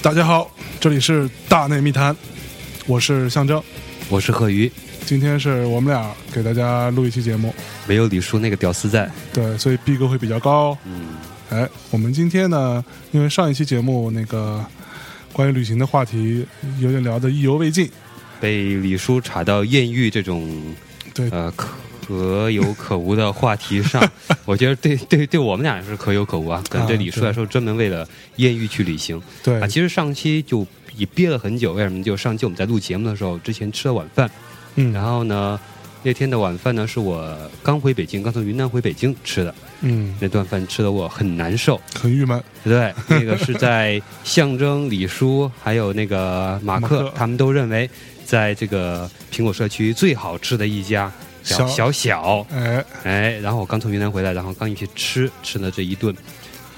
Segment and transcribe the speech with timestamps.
[0.00, 0.50] 大家好，
[0.80, 2.16] 这里是大内密谈，
[2.86, 3.62] 我是象征，
[4.08, 4.72] 我是贺鱼。
[5.04, 7.54] 今天是我们俩给大家录一期节目，
[7.86, 10.76] 没有李叔那个屌丝在，对，所以逼格会比较高。
[10.86, 11.07] 嗯，
[11.50, 14.64] 哎，我们今天呢，因为上一期节目那个
[15.32, 16.46] 关于旅行的话题
[16.78, 17.90] 有点聊得意犹未尽，
[18.38, 20.46] 被李叔查到艳遇这种
[21.14, 21.28] 对。
[21.30, 21.52] 呃
[22.08, 24.02] 可有可无的话题上，
[24.46, 29.20] 我觉得对对对我们俩是可有可无啊，可能对啊李叔来说专门为了艳遇去旅行。
[29.42, 29.60] 对。
[29.60, 29.66] 啊。
[29.66, 32.02] 其实上期就也憋了很久，为什么？
[32.02, 34.30] 就上期我们在录节目的时候，之前吃了晚饭，
[34.76, 35.60] 嗯，然后呢，
[36.02, 41.80] 那天的晚饭呢是我刚回北京，刚从云南回北京吃的，嗯，那顿饭吃的我很难受。
[41.94, 47.88] 很郁闷，对，那个是在象征李叔还有那个马克，他们都认为，
[48.24, 51.10] 在这个苹果社区最好吃的一家
[51.44, 51.68] 小小。
[51.68, 56.12] 小小，哎，哎，然后我刚从云南回来，然后刚一起吃吃了这一顿，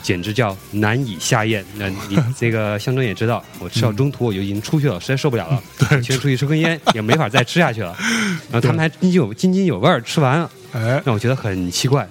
[0.03, 1.65] 简直叫难以下咽。
[1.77, 7.97] 那你这个象征也知道，我吃到中途我就已经出去了，实在受不了了， 对，先出去抽根烟， 也没法再吃下去了。
[8.53, 12.07] 然后他们还津津有津津有味儿吃完了，哎，让我觉得很奇怪。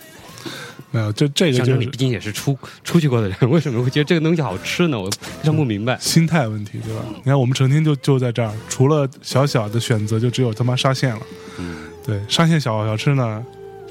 [0.92, 5.00] 没有，就这个就是毕竟也是出出去过的人，为什么会觉得这个东西好吃呢？
[5.00, 5.98] 我非常不明白。
[6.00, 7.04] 心态问题，对吧？
[7.18, 11.22] 你看我们成天就就在这儿，除了小小的选择，就只有他妈沙县了。
[11.60, 13.46] 嗯对，沙县小小吃呢，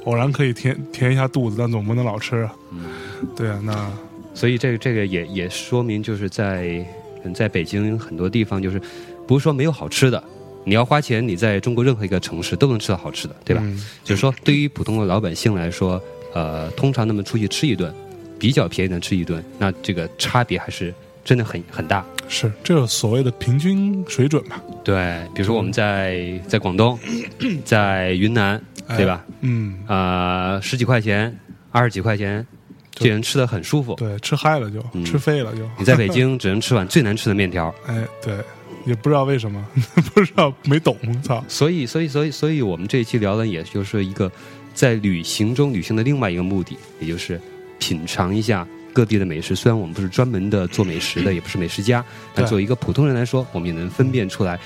[0.05, 2.55] 偶然可以填填一下肚子，但总不能老吃啊。
[2.73, 2.85] 嗯。
[3.37, 3.91] 对啊，那
[4.35, 6.85] 所以这个这个也也说明，就是在
[7.25, 8.81] 嗯在北京很多地方，就是
[9.27, 10.23] 不是说没有好吃的，
[10.65, 13.63] 你要花钱，你在中国任何一个城市都能吃到好吃的，对吧？
[13.65, 16.01] 嗯就是说，对于普通的老百姓来说，
[16.39, 17.93] 呃，通常那么出去吃一顿，
[18.39, 22.05] 比较便宜的吃一顿，那这个差别还是真的很很大。
[22.29, 24.63] 是这个所谓的平均水准吧？
[24.85, 26.97] 对，比如说我们在在广东，
[27.65, 28.63] 在云南，
[28.97, 29.25] 对吧？
[29.41, 31.37] 嗯，呃，十几块钱、
[31.73, 32.47] 二十几块钱，
[32.93, 33.95] 这人吃的很舒服。
[33.95, 35.69] 对，吃嗨了就、嗯吃废了就。
[35.77, 37.75] 你在北京 只能吃碗最难吃的面条。
[37.87, 38.37] 哎，对，
[38.85, 39.65] 也不知道为什么，
[40.15, 41.43] 不知道没懂，操。
[41.49, 44.31] 所以，所以，所以，所以我们这一期聊的也就是一个
[44.79, 47.41] 在旅行中旅行的另外一个目的，也就是
[47.81, 49.57] 品尝一下各地的美食。
[49.57, 54.57] 虽然我们不是专门的做美食的，也不是美食家，但作为一个普通人来说，我们也能分辨出来，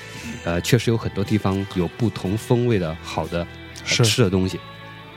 [0.44, 4.60] 呃，确实有很多地方有不同风味的好的、呃吃的东西，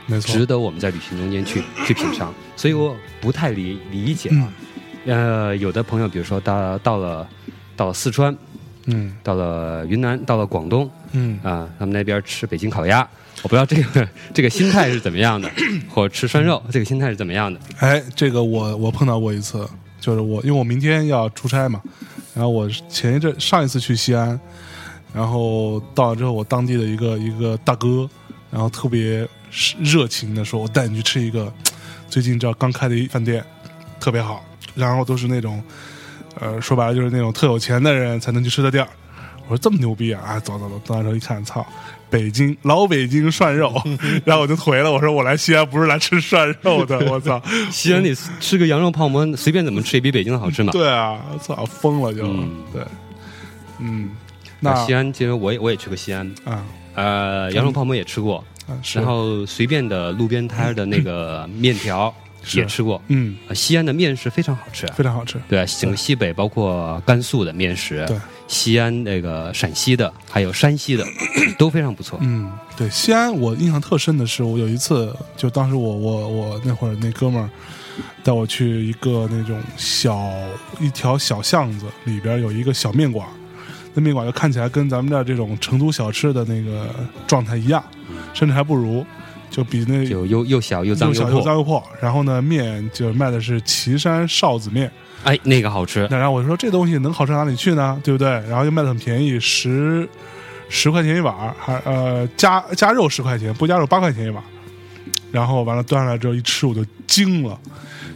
[0.06, 2.32] 没错值，得我们在旅行中间去去品尝。
[2.56, 4.30] 所以我不太理理解
[5.04, 7.28] 呃，有的朋友比如说到到了
[7.76, 8.34] 到了四川，
[8.86, 10.90] 嗯到了云南，到了广东。
[11.12, 13.06] 嗯啊，他们那边吃北京烤鸭，
[13.46, 15.48] 我不知道这个这个心态是怎么样的，
[15.88, 17.60] 或者吃涮肉，这个心态是怎么样的？
[17.78, 19.64] 哎，这个我我碰到过一次，
[20.00, 21.80] 就是我因为我明天要出差嘛，
[22.34, 24.40] 然后我前一阵上一次去西安，
[25.14, 28.10] 然后到了之后，我当地的一个一个大哥，
[28.50, 29.24] 然后特别
[29.78, 31.52] 热情的说：“我带你去吃一个
[32.10, 33.44] 最近这刚开的一饭店，
[34.00, 35.62] 特别好，然后都是那种，
[36.40, 38.90] 呃，说白了就是那种特有钱的人才能去吃的店儿。”
[39.48, 40.22] 我说这么牛逼啊！
[40.26, 41.64] 啊，走走走，到那时候一看，操，
[42.10, 43.72] 北京老北京涮肉，
[44.24, 47.40] 然后我就回了，我说我来西安不是来吃涮肉的， 我操！
[47.70, 50.72] 西安你吃个羊肉泡馍，随便怎么吃也比北京的好吃嘛。
[50.72, 52.82] 对啊，操，疯了就，嗯对，
[53.78, 54.10] 嗯，
[54.60, 56.64] 那西安其实我也我也去过西安，啊
[56.94, 62.12] 呃，羊肉泡馍也吃过，啊是，然后随便的路边摊的那个 面条
[62.42, 63.00] 是也吃过。
[63.08, 68.16] 嗯，呃西安的面食非常好吃啊，非常好吃，对，整个西北包括甘肃的面食，对，
[68.48, 71.04] 西安那个陕西的，还有山西的，
[71.58, 72.18] 都非常不错。
[72.22, 77.50] 嗯，对，西安我印象特深的是，我有一次就当时我我我那会儿那哥们儿
[78.22, 80.30] 带我去一个那种小
[80.80, 83.26] 一条小巷子里边有一个小面馆，
[83.94, 86.88] 那面馆就看起来跟咱们这儿这种成都小吃的那个
[87.26, 87.82] 状态一样，
[88.32, 89.04] 甚至还不如，
[89.50, 91.82] 就比那就又又小又脏又小又破，脏又破。
[92.00, 94.90] 然后呢，面就卖的是岐山臊子面。
[95.26, 96.06] 哎，那个好吃。
[96.08, 98.00] 那然后我就说这东西能好吃哪里去呢？
[98.04, 98.28] 对不对？
[98.48, 100.08] 然后又卖的很便宜，十
[100.68, 104.42] 十块钱一碗，还呃加加肉十块钱，不加肉八块钱一碗。
[105.32, 107.58] 然后完了端上来之后一吃我就惊了，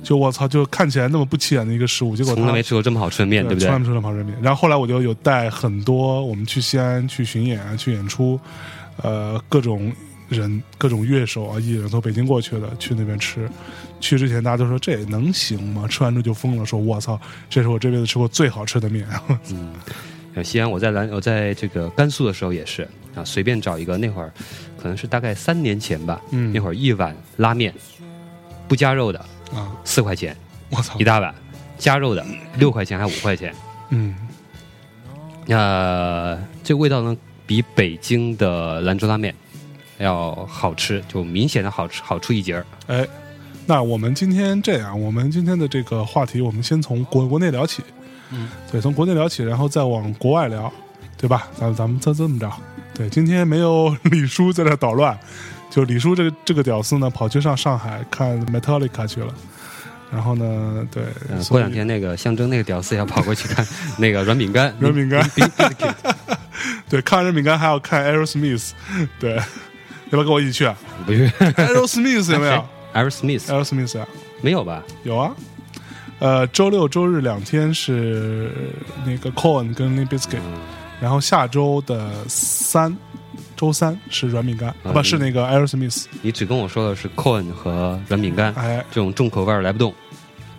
[0.04, 3.78] 就我操，就看起来那么不起眼的一个食物，结果它从来没吃过这么好吃的面，对不对从来？
[3.80, 4.38] 没吃过这么好吃的面。
[4.40, 8.38] 然后后来我就有带很多我们去西安去巡演啊，去演出，
[9.02, 9.92] 呃，各种
[10.30, 13.46] 人、各种乐手啊、艺人从北京过去的，去那边吃。
[14.00, 15.86] 去之前大家都说这能行吗？
[15.86, 19.06] 吃完之后就疯了，说我操，这是我这辈子吃过最好吃的面。
[19.50, 19.74] 嗯，
[20.34, 24.32] 呃西安，我在兰，我在这个甘肃的时候也是啊，随便找一个，那会儿
[24.80, 27.74] 可能是大概三年前吧，嗯那会儿一碗拉面
[28.68, 29.18] 不加肉的
[29.52, 30.36] 啊，四块钱
[30.70, 31.34] 我操一，大碗，
[31.76, 32.24] 加肉的，
[32.56, 33.52] 六块钱还五块钱。
[33.90, 34.14] 嗯，
[35.48, 39.34] 呃，这个味道呢，比北京的兰州拉面
[40.00, 42.66] 要好吃，就明显的好吃，好出一截儿。
[42.88, 43.06] 哎，
[43.66, 47.82] 那我们今天这样，我们今天的这个话题，我们先从国国内聊起。
[48.32, 50.72] 嗯，对，从国内聊起，然后再往国外聊，
[51.16, 51.48] 对吧？
[51.56, 52.50] 咱咱们这这么着。
[52.94, 55.18] 对，今天没有李叔在这捣乱，
[55.70, 59.34] 就李叔这个这个屌丝呢，跑去上上海看 Metallica 去了。
[60.12, 63.64] 然后呢，对，嗯，过两天那个象征那个屌丝要跑过去看
[63.96, 65.24] 那个软饼干，软饼干
[66.88, 68.70] 对看软饼干还要看 Aerosmith，
[69.20, 69.40] 对，
[70.10, 70.76] 要不要跟我一起去啊
[71.06, 72.64] 不去？Aerosmith 有没有
[72.94, 74.06] Aerosmith？Aerosmith 啊，
[74.42, 74.82] 没有吧？
[75.04, 75.34] 有啊。
[76.18, 78.50] 呃，周六周日两天是
[79.06, 80.58] 那个 Corn 跟 Limp Bizkit，嗯
[81.00, 82.94] 然后下周的三，
[83.56, 89.94] 周三是软饼干，不是那个 Aerosmith，你只跟我说的是 corn 和软饼干哎，这种重口味儿来不动。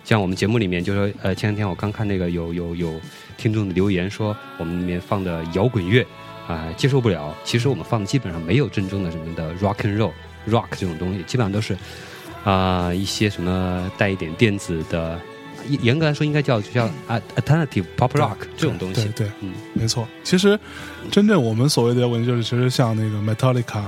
[0.02, 3.00] 像我们节目里面就说，呃，前两天我刚看那个有有有
[3.36, 6.04] 听众的留言说，我们里面放的摇滚乐
[6.52, 7.34] 啊、接受不了。
[7.44, 10.12] 其实我们放的基本上没有真正的什么的 rock and roll
[10.48, 11.76] rock 这种东西，基本上都是
[12.44, 15.18] 啊、一些什么带一点电子的，
[15.68, 19.04] 严严格来说应该叫就叫啊 alternative pop rock 这种东西。
[19.14, 20.06] 对对，嗯，没错。
[20.24, 20.58] 其实
[21.10, 23.82] 真正我们所谓的摇滚，就是其实像那个 Metallica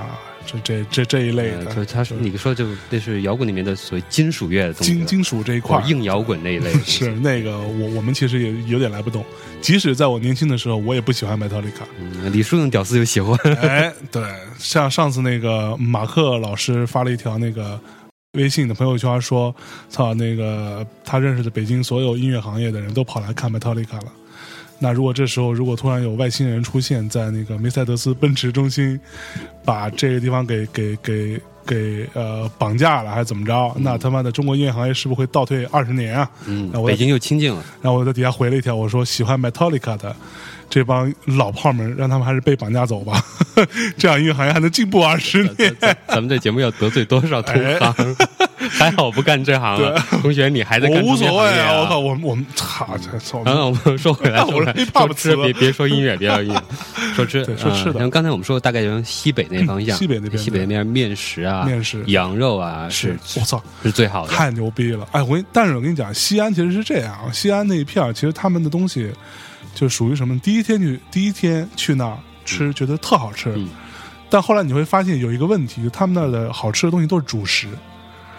[0.47, 9.25] 这这这这一类呃，的，就是他说你说就那是摇滚里面的所谓金属乐的东西，金金属这一块硬摇滚那一类是那个我我们其实也有点来不懂，
[9.61, 11.85] 即使在我年轻的时候，我也不喜欢 Metallica。
[11.99, 13.39] 嗯，李叔那屌丝就喜欢。
[13.57, 14.23] 哎，对，
[14.59, 17.81] 像上次那个马克老师发了一条那个
[18.33, 19.55] 微信的朋友圈说，
[19.89, 24.13] 操，那个他认识的北京所有音乐行业的人都跑来看 Metallica 了。
[24.79, 28.99] 那如果这时候如果突然有外星人出现在那个梅赛德斯奔驰中心，
[29.65, 33.75] 把这个地方给给给给呃绑架了还是怎么着？
[33.79, 36.31] 那他妈的中国音乐行业是不是会倒退二十年啊？
[36.47, 37.65] 嗯那，我北京又清静了。
[37.81, 40.15] 然后我在底下回了一条，我说喜欢 Metallica 的
[40.69, 43.25] 这帮老炮们，让他们还是被绑架走吧，
[43.97, 45.75] 这样音乐行业还能进步二十年。
[45.81, 48.17] 咱咱们这节目要得罪多少同行？
[48.73, 51.73] 还好不干这行了，同学，你还在我干无所谓啊！
[51.73, 51.81] 啊！
[51.81, 53.43] 我靠，我们我们操，这操！
[53.45, 56.63] 然后我们说回来， 说回来说吃，别别说音乐，别说音乐，
[57.15, 64.33] 说吃，对说吃的嗯然后刚才我们说大概从西北那方向，西北那边西北那边面食啊，面食羊肉啊，是是我操，是最好的。
[64.33, 65.07] 太牛逼了！
[65.13, 69.11] 哎，我跟你但是我跟你讲，西安其实是这样，西安那一片儿其实他们的东西
[69.75, 70.39] 就属于什么？
[70.41, 73.69] 第一天去，第一天去那儿吃，觉得特好吃，嗯
[74.31, 77.69] 但后来你会发现有一个问题，就他们那儿的好吃的东西都是主食。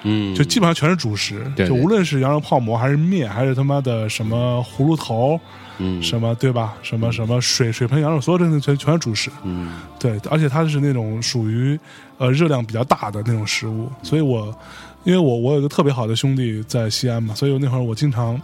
[0.07, 5.39] 嗯，就基本上全是主食，对对就无论是羊肉泡馍还是面，还是他妈的什么葫芦头，
[5.79, 6.75] 嗯什么对吧？
[6.83, 9.31] 什么什么水水盆羊肉，所有东西全全是主食。
[9.43, 11.77] 嗯对，而且它是那种属于
[12.19, 14.55] 呃热量比较大的那种食物，所以我
[15.05, 18.39] 因为我我有一个特别好的兄弟在西安嘛，所以那会儿我经常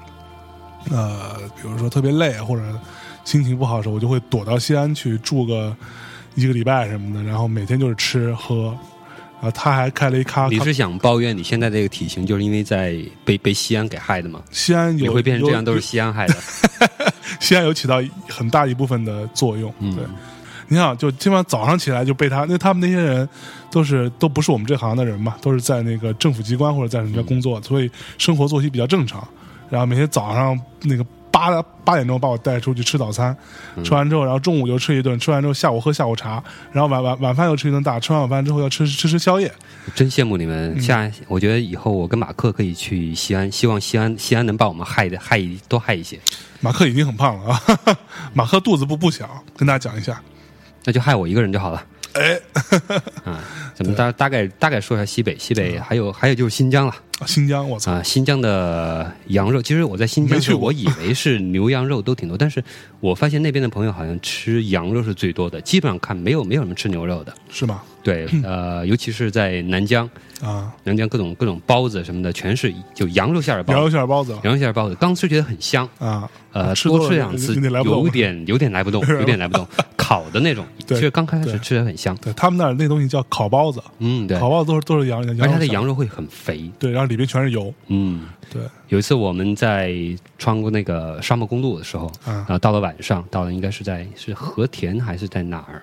[0.89, 2.63] 呃，比如说特别累或者
[3.23, 5.75] 心情不好的时候，我就会躲到西安去住个
[6.33, 8.75] 一个礼拜什么的，然后每天就是吃喝。
[9.41, 12.95] 然后他还开了一咖，咖你是想抱怨你现在这个体型，就是因为在
[13.25, 14.43] 被被西安给害的吗？
[14.51, 16.35] 西安有你会变成这样，都是西安害的。
[17.41, 17.99] 西安有起到
[18.29, 19.73] 很大一部分的作用。
[19.79, 20.05] 嗯对，
[20.67, 23.27] 你想，就基本上早上起来就被他，因为他们那些人
[23.71, 27.89] 都是都不是我们这行的人嘛，都是在那个政府机关或者在什么家工作，所以
[28.19, 29.27] 生活作息比较正常。
[29.71, 31.03] 然后每天早上那个
[31.49, 33.35] 八八点钟把我带出去吃早餐，
[33.83, 39.51] 吃完之后，然后中午就吃一顿，吃完之后下午喝下午茶，然后晚晚晚饭又吃一顿大，吃完晚饭之后要吃吃吃宵夜。
[39.95, 40.75] 真羡慕你们。
[40.75, 46.19] 嗯下，我觉得以后我跟马克可以去西安，希望西安西安能把我们害的害一多害一些，
[46.59, 47.61] 马克已经很胖了啊，
[48.33, 50.21] 马克肚子不不小，跟大家讲一下。
[50.83, 51.83] 那就害我一个人就好了。
[52.13, 52.39] 哎，
[53.23, 53.43] 啊，
[53.75, 62.63] 咱们大大概大概说一下西北，西北还有还有就是新疆了新疆，我操，啊，新疆的羊肉，其实我在新疆没去我以为是牛羊肉都挺多，但是
[62.99, 67.33] 我发现那边的朋友好像吃羊肉是最多的，基本上看没有没有什么吃牛肉的。
[67.49, 67.81] 是吗？
[68.03, 70.09] 对，呃，尤其是在南疆，
[70.41, 73.77] 啊，南疆各种各种包子什么的，全是就羊肉馅儿包子。
[73.77, 79.67] 羊肉，馅儿包子羊肉馅儿包子，刚吃觉得很香，啊，呃，吃多吃两次有点有点来不动， 有点来不动。
[79.95, 81.59] 烤的那种， 对其实刚开始对。
[81.59, 88.25] 吃的很香，对他们那儿那东西叫烤包子，嗯，对，烤包子都是都是羊羊而且它的羊肉会很肥，对，然后里面全是油，嗯。
[88.51, 89.95] 对，有一次我们在
[90.37, 92.33] 穿过那个沙漠公路的时候，啊。
[92.33, 95.81] 然后到了晚上，到了应该是在是和田还是在哪儿，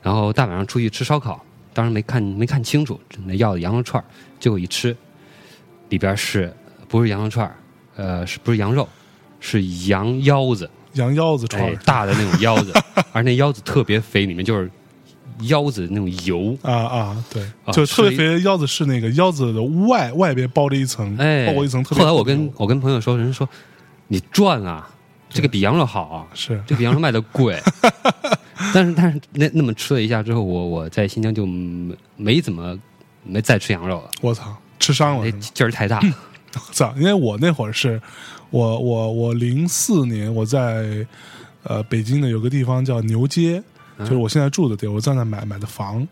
[0.00, 1.44] 然后大晚上出去吃烧烤，
[1.74, 4.06] 当时没看没看清楚，那要的羊肉串儿
[4.40, 4.96] 结果一吃，
[5.90, 6.50] 里边是
[6.88, 7.56] 不是羊肉串儿？
[7.96, 8.88] 呃，是不是羊肉？
[9.40, 12.72] 是羊腰子，羊腰子串大的那种腰子，
[13.12, 14.70] 而那腰子特别肥，里面就是
[15.42, 21.98] 腰子那种油，啊啊，对，啊就特别肥的腰子是那个腰子的外外边包着一层，哎，包过一层特别。
[22.02, 23.46] 后来我跟我跟朋友说，人家说
[24.08, 24.88] 你赚啊，
[25.28, 27.60] 这个比羊肉好啊，是这个羊肉卖的贵。
[28.72, 32.78] 但是但是那那么吃了一下之后，我我在新疆就没没怎么
[33.22, 35.30] 没再吃羊肉了，我操，吃伤了？
[35.32, 36.00] 劲儿太大。
[36.54, 36.94] 我操！
[36.96, 38.00] 因为我那会儿是，
[38.50, 41.04] 我我我零四年我在
[41.64, 43.60] 呃北京的有个地方叫牛街，
[43.98, 46.06] 就是我现在住的地儿，我在那买买的房。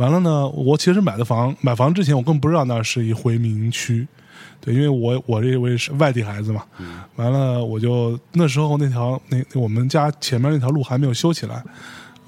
[0.00, 4.08] 完了呢，我其实买的房买房之前，我根本不知道那是一回民区，
[4.58, 6.64] 对，因为我我这位是外地孩子嘛。
[7.16, 11.62] 完了，我就那时候那条那我们家前面那条路还没有修起来。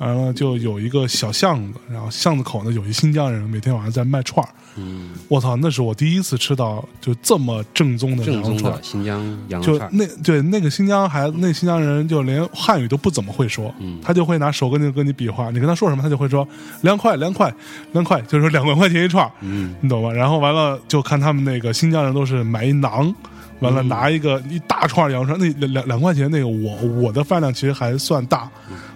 [0.02, 4.50] 完了，就有一个小巷子，然后巷子口呢有一新疆人，每天晚上在卖串儿。
[4.76, 8.82] 嗯，我操，那是我第一次吃到就这么正宗的正羊肉串儿的。
[8.82, 14.00] 新疆羊肉就串儿，那对那个新疆孩子，那新疆人就连汉语都不怎么会说，嗯。
[14.02, 16.47] 他就会拿手跟你跟你比划，你跟他说什么，他就会说
[16.80, 17.52] 两块两块
[17.92, 20.11] 两块，就是说两块钱一串儿，嗯，你懂吗？
[20.11, 23.14] 然后完了就看他们那个新疆人都是买一馕，
[23.61, 28.50] 完嗯了拿一个一大串羊肉串，那两两两块钱那个我我的饭量其实还算大，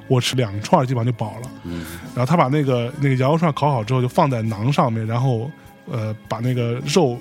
[0.08, 1.50] 我吃两串基本上就饱了。
[1.64, 1.84] 嗯
[2.14, 5.50] 然后他把那个那个羊肉串烤好之后，就放在馕上面，然后
[5.90, 7.18] 呃把那个肉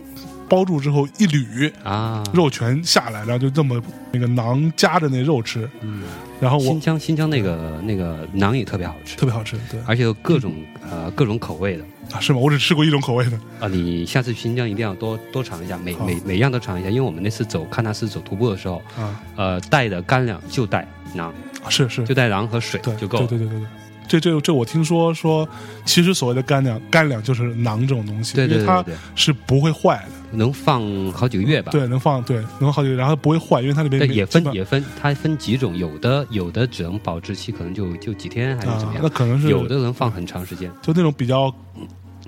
[0.48, 6.04] 包住之后一捋，啊，肉全下来，然后就这么那个馕夹着那肉吃，嗯，
[6.39, 10.54] 然后我新疆新疆那个那个馕也特别好吃，特别好吃，对而且有各种
[10.89, 12.39] 呃各种口味的啊是吗？
[12.39, 13.68] 我只吃过一种口味的，啊！
[13.68, 21.32] 你下次去新疆一定要多多尝一下，每好每每样都尝一下，因为我们那次走喀纳斯走徒步的时候，啊呃，带的干粮就带馕，
[21.70, 23.28] 是是，就带馕和水对就够了。
[23.28, 23.68] 对对对对对。
[24.08, 25.50] 这这这，我听说说，
[25.84, 31.72] 其实所谓的干粮，干粮就是馕这种东西，对对因为它是不会坏的，能放好几个月吧？
[31.72, 40.72] 对，能放对能好几个月，然后不会坏，因为它里面对，也分也分，它分几种，有的有的只能保质期可能就就几天还是怎么啊，样，那可能是有的能放很长时间。
[40.84, 41.52] 就那种比较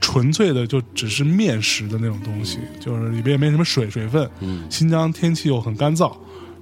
[0.02, 4.28] 纯粹的，就只是面食的那种东西，就是里边也没什么水水分。
[4.40, 6.12] 嗯，新疆天气又很干燥，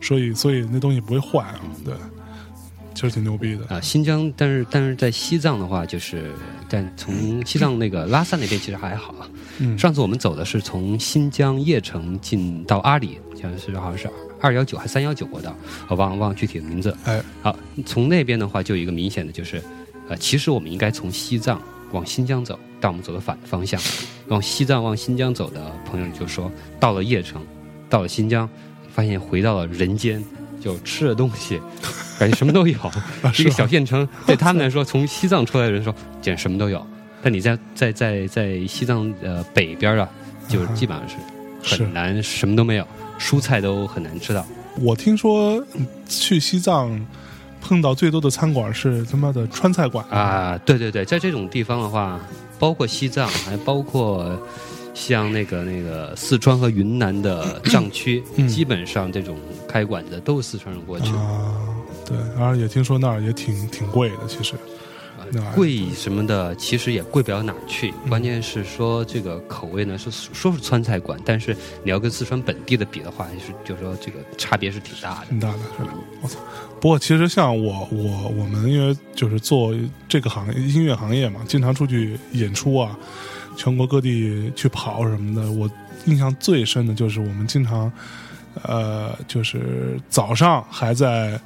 [0.01, 1.55] 所以所以那东西不会坏啊。
[1.85, 1.93] 对，
[2.95, 3.75] 其实挺牛逼的。
[3.75, 6.31] 啊，新疆，但是但是在西藏的话，就是
[6.67, 9.29] 但从西藏那个拉萨那边其实还好啊。
[9.59, 14.09] 嗯，上次我们走的是从新疆叶城进到阿里，好像是好像是
[14.41, 15.55] 二幺九还三幺九国道，
[15.89, 16.95] 我忘了忘了具体的名字。
[17.03, 19.61] 哎，好，从那边的话就有一个明显的就是，
[20.07, 21.61] 呃，其实我们应该从西藏
[21.91, 23.79] 往新疆走，但我们走的反方向，
[24.27, 27.41] 往西藏往新疆走的朋友就说，到了叶城，
[27.89, 28.49] 到了新疆，
[28.93, 30.23] 发现回到了人间，
[30.65, 31.61] 就吃的东西，
[32.19, 32.77] 感觉什么都有。
[32.79, 35.93] 啊 一个小县城，对他们来说，从西藏出来的人说，
[36.23, 36.85] 简直什么都有。
[37.21, 40.09] 但你在在在在西藏呃北边啊，
[40.47, 41.15] 就是基本上是
[41.77, 42.87] 是很难，什么都没有，
[43.19, 44.45] 蔬菜都很难吃到。
[44.79, 46.99] 我听说嗯去西藏
[47.61, 52.19] 碰到最多的餐馆是他妈的川菜馆，啊，对对对，在这种地方的话，
[52.59, 54.39] 包括西藏，还包括
[54.95, 59.37] 像那个那个四川和云南的藏区，嗯基本上这种
[59.67, 61.11] 开馆的都是四川人过去。
[61.11, 61.53] 啊，
[62.05, 64.55] 对，然后也听说那儿也挺挺贵的，其实
[65.53, 67.93] 贵什么的，其实也贵不了哪儿去。
[68.07, 75.25] 关键是说这个口味呢，是说是川菜馆，但是你要跟四川本地的比的话，还是就是说这个差别是挺大的。
[75.29, 75.93] 挺大的，是吧？
[76.21, 76.39] 我操！
[76.79, 79.73] 不过其实像我我我们因为就是做
[80.07, 82.97] 这个行业音乐行业嘛，经常出去演出啊，
[83.55, 85.51] 全国各地去跑什么的。
[85.51, 85.69] 我
[86.05, 87.91] 印象最深的就是我们经常
[88.63, 91.39] 呃，就是早上还在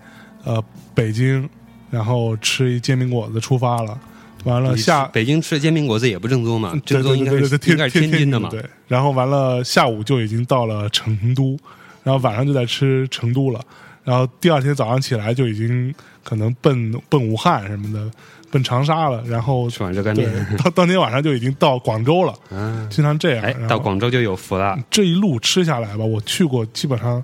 [0.44, 0.63] 呃
[0.94, 1.50] 北京，
[1.89, 4.00] 然后吃一煎饼果子出发了，
[4.44, 8.50] 完了下北京吃的煎饼果子也不正宗嘛，正对宗应该是应该是天津的嘛。
[8.50, 11.58] 对，然后完了下午就已经到了成都，
[12.04, 13.60] 然后晚上就在吃成都了，
[14.04, 18.12] 然后第二天早上起来就已经可能奔奔武汉什么的，
[18.51, 23.68] 奔长沙了，然后吃碗热干对面，到当天晚上就已经到广州了，啊，经常这样。
[23.68, 24.77] 到广州就有福了。
[24.89, 27.24] 这一路吃下来吧，我去过基本上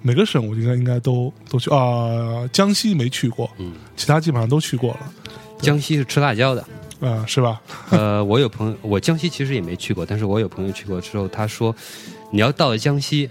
[0.00, 5.00] 每个省，我应该应该都都去啊、江西没去过，嗯，其他基本上都去过了，
[5.60, 6.64] 江西是吃辣椒的。
[7.00, 7.60] 啊、是吧？
[7.90, 11.74] 呃，我有朋友，我江西其实也没去过，但是我有朋友去过之后，他说，
[12.30, 13.28] 你要到了江西，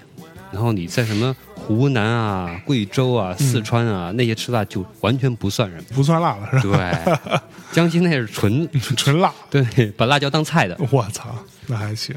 [0.51, 1.33] 然后你在什么
[1.77, 5.83] 湖南啊、贵州啊、嗯四川啊、那些吃辣就完全不算人。
[5.93, 6.77] 不算辣了是吧？
[7.25, 7.39] 对，
[7.71, 9.33] 江西那是纯 纯辣。
[9.49, 9.63] 对，
[9.97, 10.77] 把辣椒当菜的。
[10.91, 11.33] 我操，
[11.67, 12.15] 那还行。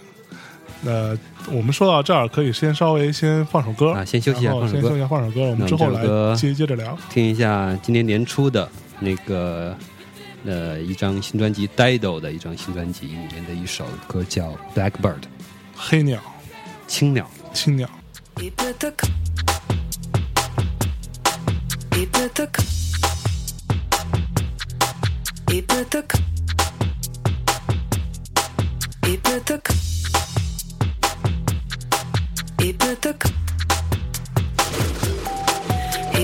[0.83, 1.17] 那
[1.51, 6.03] 我们说到这儿，可以先稍微先放首歌啊先休息一下放首歌先休息一下，放首歌，我们之后来
[6.37, 6.99] 接接着聊。
[7.09, 8.69] 听一下今年年初的
[9.01, 9.75] 那个
[10.45, 14.91] 呃一张新专辑《Dido》的一张新专辑里面的一首歌叫《Blackbird》
[15.75, 16.21] 黑鸟、
[16.87, 17.29] 青鸟。
[17.55, 17.89] 青鸟，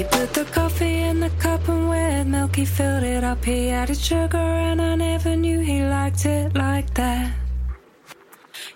[0.00, 2.56] He put the coffee in the cup and with milk.
[2.56, 3.44] He filled it up.
[3.44, 7.49] He added sugar and I never knew he liked it like that.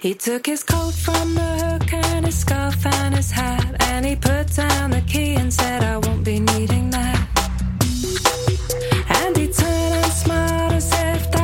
[0.05, 3.75] He took his coat from the hook and his scarf and his hat.
[3.89, 7.27] And he put down the key and said, I won't be needing that.
[9.09, 11.44] And he turned and smiled as if that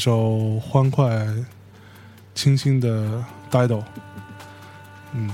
[0.00, 1.28] 首欢快、
[2.34, 3.06] 清新的
[3.50, 3.78] 《Dido》。
[5.12, 5.30] 嗯，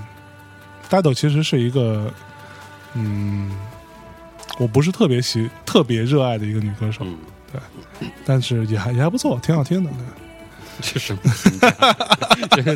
[0.91, 2.13] 《Dido》其实是一个，
[2.95, 3.51] 嗯，
[4.59, 7.07] 我不是特别喜、特别热爱的一个女歌手，
[7.53, 9.91] 对，但是也还也还不错，挺好听的。
[10.83, 11.23] 这什么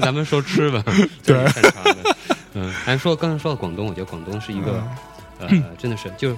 [0.01, 0.83] 咱们说吃吧，
[1.23, 2.17] 对 这是擅长的。
[2.55, 4.83] 嗯，咱说刚才说到广东，我觉得广东是一个
[5.41, 6.35] 嗯呃，真的是就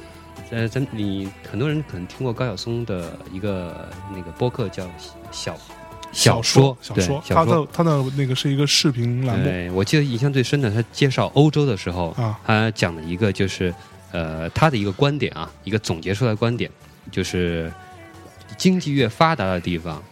[0.53, 4.87] 呃，咱你很多人可能听过高晓松的一个那个播客叫
[5.31, 5.57] 小
[6.13, 7.23] 小说，小说。
[7.27, 13.75] 他的他的那个是一个视频栏目对，我记得印象最深的，他介绍欧洲的时候，啊，他讲了一个就是
[14.13, 16.71] 呃他的一个观点啊，一个总结出来的观点，
[17.11, 17.73] 就是
[18.59, 20.03] 经济越发达的地方，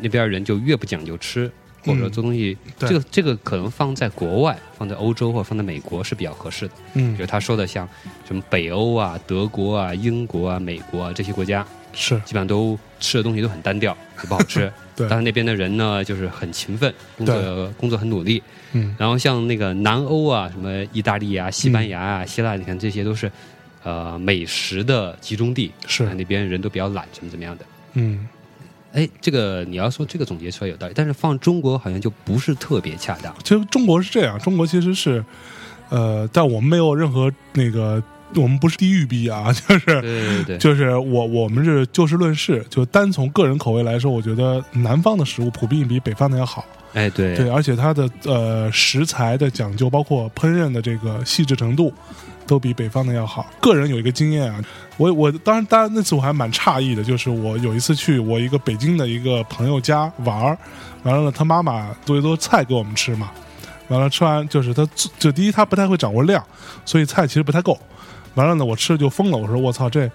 [0.00, 1.50] 那边人就越不讲究吃，
[1.84, 6.74] 或者说嗯做东西，对这个这个可能放在国外，放在欧洲或者放在美国是比较合适的。
[6.94, 7.88] 嗯就是他说的像
[8.26, 14.72] 什么北欧啊、德国啊、英国啊、美国啊这些国家，是基本上都吃的东西都很单调，也不好吃。
[14.94, 18.42] 对但是那边的人呢，就是很勤奋，工作工作很努力。
[18.74, 23.30] 嗯然后像那个南欧啊，什么意大利啊、西班牙啊、希腊，你看这些都是
[23.82, 27.64] 呃美食的集中地，是那边人都比较懒，怎么怎么样的。
[27.94, 28.26] 嗯
[28.92, 33.34] 哎，这个你要说这个总结出来有道理，但是放中国好像就不是特别恰当。
[33.42, 35.24] 其实中国是这样，中国其实是，
[35.88, 38.02] 呃，但我们没有任何那个，
[38.34, 46.64] 我们不是地域逼啊， 就是对对对对，就是我我们是就事论事，就单从个人口味来说，我觉得南方的食物普遍比北方的要好。
[46.92, 51.90] 哎对对，而且它的呃食材的讲究，包括烹饪的这个细致程度，
[52.46, 53.46] 都比北方的要好。
[53.60, 54.62] 个人有一个经验啊，
[54.96, 60.58] 我我当然当然那次我还蛮诧异的，就是我有一次去我一个北京的一个朋友家玩儿，
[61.02, 63.30] 完了呢，他妈妈做一桌菜给我们吃嘛，
[63.88, 64.86] 完了吃完就是他
[65.18, 66.44] 就第一他不太会掌握量，
[66.84, 67.78] 所以菜其实不太够。
[68.34, 70.10] 完了呢，我吃了就疯了，我说我操这。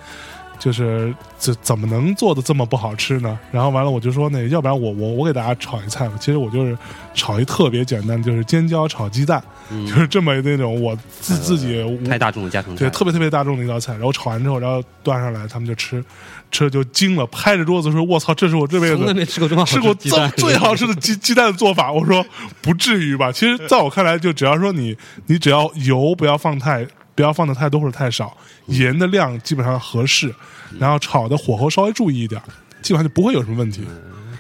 [0.60, 3.38] 就是怎怎么能做的这么不好吃呢？
[3.52, 6.16] 然后完了，我就说那要不然我我我给大家炒一菜吧。
[6.20, 6.78] 其实我就是
[7.14, 13.94] 炒一特别简单，就是尖椒炒鸡蛋，嗯就是这么那种我自自己太大众的家常菜对，特别特别大众的一道菜。
[13.94, 16.04] 然后炒完之后，然后端上来，他们就吃，
[16.52, 22.26] 吃了就惊了，拍着桌子说：“我操，这是我这辈子从来没吃过这么好吃过最最好吃的鸡鸡蛋的做法。”我说
[22.62, 26.86] ：“不至于吧？”其实在我看来，就只要说你你只要油不要放太
[27.18, 30.32] 不要放的太多或者太少，盐的量基本上合适，
[30.78, 32.40] 然后炒的火候稍微注意一点，
[32.84, 33.82] 基本上就不会有什么问题。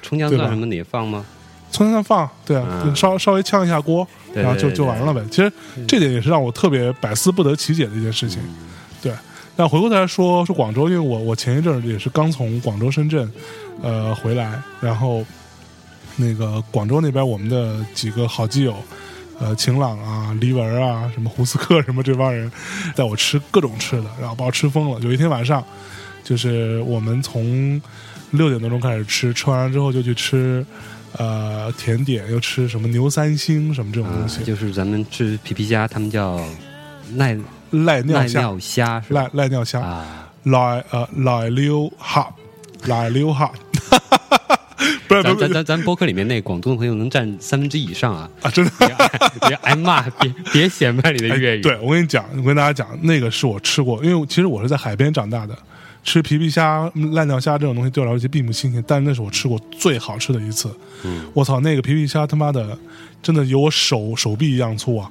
[0.04, 1.26] 葱姜蒜什么你放吗？
[1.72, 5.26] 葱姜蒜放，对啊，嗯稍稍微呛一下锅，然后就就完了呗。
[5.32, 5.52] 其实
[5.88, 8.40] 这点也是让我特别百思不得其解的一件事情。
[9.02, 9.12] 对，
[9.56, 13.28] 那回过头来说说广州，因为我我前一阵儿也是刚从广州、深圳，
[13.82, 15.26] 呃回来，然后
[16.16, 18.76] 那个广州那边我们的几个好基友。
[19.39, 22.52] 呃，晴朗啊，黎文啊，什么胡斯克什么这帮人，
[22.95, 25.00] 带我吃各种吃的，然后把我吃疯了。
[25.02, 25.63] 有一天晚上，
[26.23, 27.82] 就是我们从
[28.32, 30.65] 六点多钟开始吃，吃完了之后就去吃
[31.17, 36.43] 呃甜点，又吃什么牛三星什么这种东啊西，，就是咱们吃皮皮虾，他们叫
[37.15, 37.38] 赖
[37.69, 39.04] 赖尿虾，赖尿虾？
[39.10, 42.34] 赖赖尿虾，啊，赖呃赖溜哈，
[42.86, 43.52] 赖溜哈，
[45.08, 48.30] 不是咱咱咱 咱播客里面那广东的朋友能占三分之一以上啊！
[48.42, 48.72] 啊，真的。
[49.48, 51.60] 别挨骂，别别显摆你的粤语。
[51.60, 55.58] 哎对，我跟你讲，我跟大家讲，那个是我吃过，因为其实我是在海边长大的，
[56.04, 60.70] 吃皮皮虾、烂掉虾这种东西对我来说其实并不新鲜，但那是我吃过最好吃的一次。
[61.04, 62.78] 嗯，我操，那个皮皮虾他妈的
[63.22, 65.10] 真的有我手手臂一样粗啊，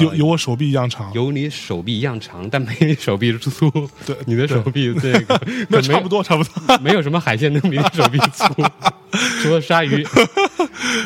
[0.00, 1.10] 有有我手臂一样长。
[1.14, 3.70] 有你手臂一样长， 但没你手臂粗。
[4.06, 6.78] 对你的手臂这个 那差不多，差不多。
[6.78, 8.46] 没有什么海鲜能比你手臂粗，
[9.42, 10.04] 除了鲨鱼，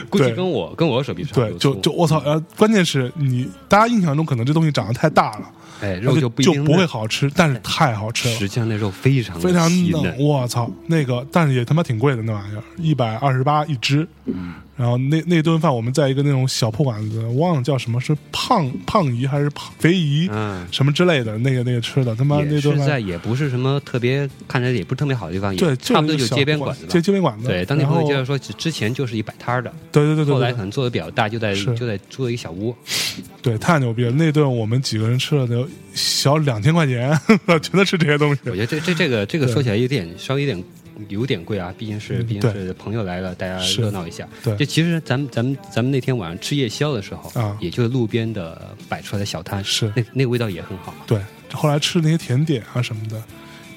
[0.09, 8.49] 估计对跟我跟我手臂差不多对，就就我操，呃，关键是你大家印象中可能这东西长得太大了，哎肉就就不就不会好吃，但是太好吃了实。
[8.49, 14.07] 际上那肉非常非常嫩，，我操，那个但是也他妈挺贵的那玩意儿，一百二十八一只。
[14.27, 20.67] 嗯然后那那顿饭我们在一个那种小破馆子，忘了叫什么，是胖胖姨还是胖肥姨、嗯。
[20.71, 27.01] 什么之类的，那个那个吃的，他妈那顿饭，也不是什么特别看着也不是特别好的地方，也对，差不多就街边馆子街。
[27.01, 27.49] 街边馆子。
[27.49, 32.75] 对，当地朋友介绍说，之之前就是一摆摊儿的，对对对对对后来可能做的比较大，就在就在租了一个小屋。
[33.41, 34.11] 对，太牛逼了！
[34.11, 37.19] 那顿我们几个人吃了得小两千块钱，
[37.63, 38.51] 全都吃这些东西我。
[38.51, 40.63] 觉得这这这个这个说起来有点稍微有点
[41.09, 44.29] 有点贵啊，毕竟是嗯毕竟是朋友来了，大家热闹一下。
[44.43, 50.95] 对就其实咱们咱们咱们那天晚上吃夜宵的时候啊也就是路边的摆出来的小摊，是那那个味道也很好。
[51.07, 51.21] 对，
[51.53, 53.23] 后来吃那些甜点啊什么的，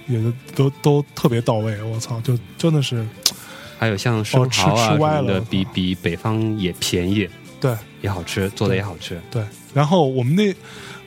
[0.08, 0.20] 也
[0.56, 1.82] 都都都特别到位。
[1.84, 3.06] 我操，就真的是
[3.78, 7.28] 还有像生哦吃蚝啊什么的，吃歪了我比比北方也便宜，
[7.60, 9.20] 对也好吃，做的也好吃。
[9.30, 9.44] 对。
[9.74, 10.54] 然后我们那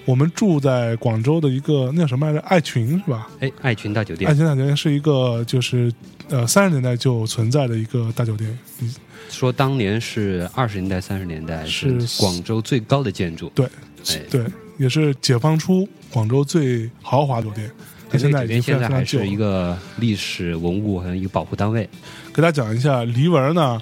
[0.04, 2.40] 我们住在广州的一个那叫什么来着？
[2.40, 3.28] 爱群是吧？
[3.40, 5.92] 哎，爱群大酒店爱群大酒店是一个就是
[6.28, 8.92] 呃三十年代就存在的一个大酒店，嗯
[9.30, 13.50] 说当年是二十年代、三十年代是广州最高的建筑。
[13.54, 13.64] 对
[14.10, 14.44] 哎对，
[14.76, 17.70] 也是解放初广州最豪华酒店。
[18.10, 21.88] 它现在已经非常现在还是一个历史文物和一个保护单位，
[22.34, 23.80] 给大家讲一下黎文呢，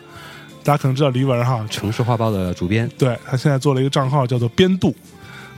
[0.63, 2.89] 大家可能知道黎文哈，城市画报的主编。
[2.97, 4.95] 对他现在做了一个账号叫做编度，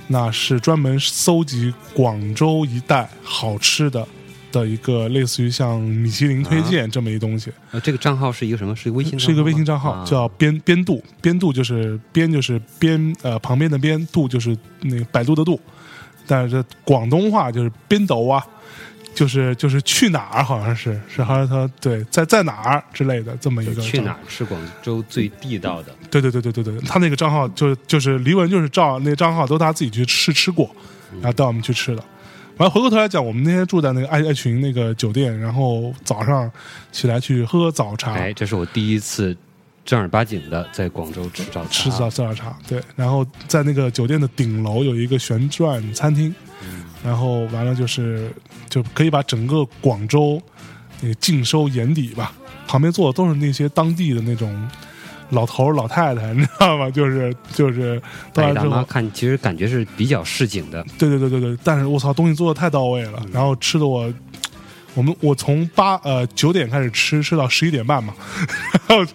[0.09, 4.07] 那是专门搜集广州一带好吃的
[4.51, 8.77] 的一个类似于像米其林推荐这么一东西，呃，这个账号是一个什么？
[8.77, 9.19] 是一个微信？
[9.19, 15.59] 是一个微信账号，啊叫边边度，边度就是边就是边呃旁边的边，度就是那个百度的度，
[16.27, 18.47] 但是广东话就是边斗啊。
[19.14, 25.94] 就是就是去哪儿，好像是是好像他对在在哪儿之类的这么一个去哪儿是广州最地道的？
[26.11, 30.75] 对对对对对对，他那个账号就就是黎文，就是照那个账号都他自己去试吃过，
[31.14, 32.03] 然后带我们去吃的。
[32.59, 36.51] 完了回过头来讲，我们那天住在那个爱爱群那个酒店，然后早上
[36.92, 39.37] 起来去喝早茶，哎，这是我第一次
[39.85, 41.70] 正儿八经的在广州吃早茶。
[41.70, 46.33] 吃早早茶，对，然后在那个酒店的顶楼有一个旋转餐厅，
[47.05, 48.31] 然后完了就是
[48.69, 50.41] 就可以把整个广州
[51.01, 52.33] 那个尽收眼底吧。
[52.67, 54.69] 旁边坐的都是那些当地的那种
[55.31, 56.88] 老头儿老太太，你知道吗？
[56.93, 58.01] 就是就是
[58.33, 60.85] 到大爷大那之后，妈看，其实感觉是比较市井的。
[60.99, 64.12] 对对对对对，但是我操，东西做的太到位了，然后吃的我。
[64.95, 68.12] 我们我从八呃九点开始吃，吃到十一点半嘛，
[68.87, 69.12] 然 后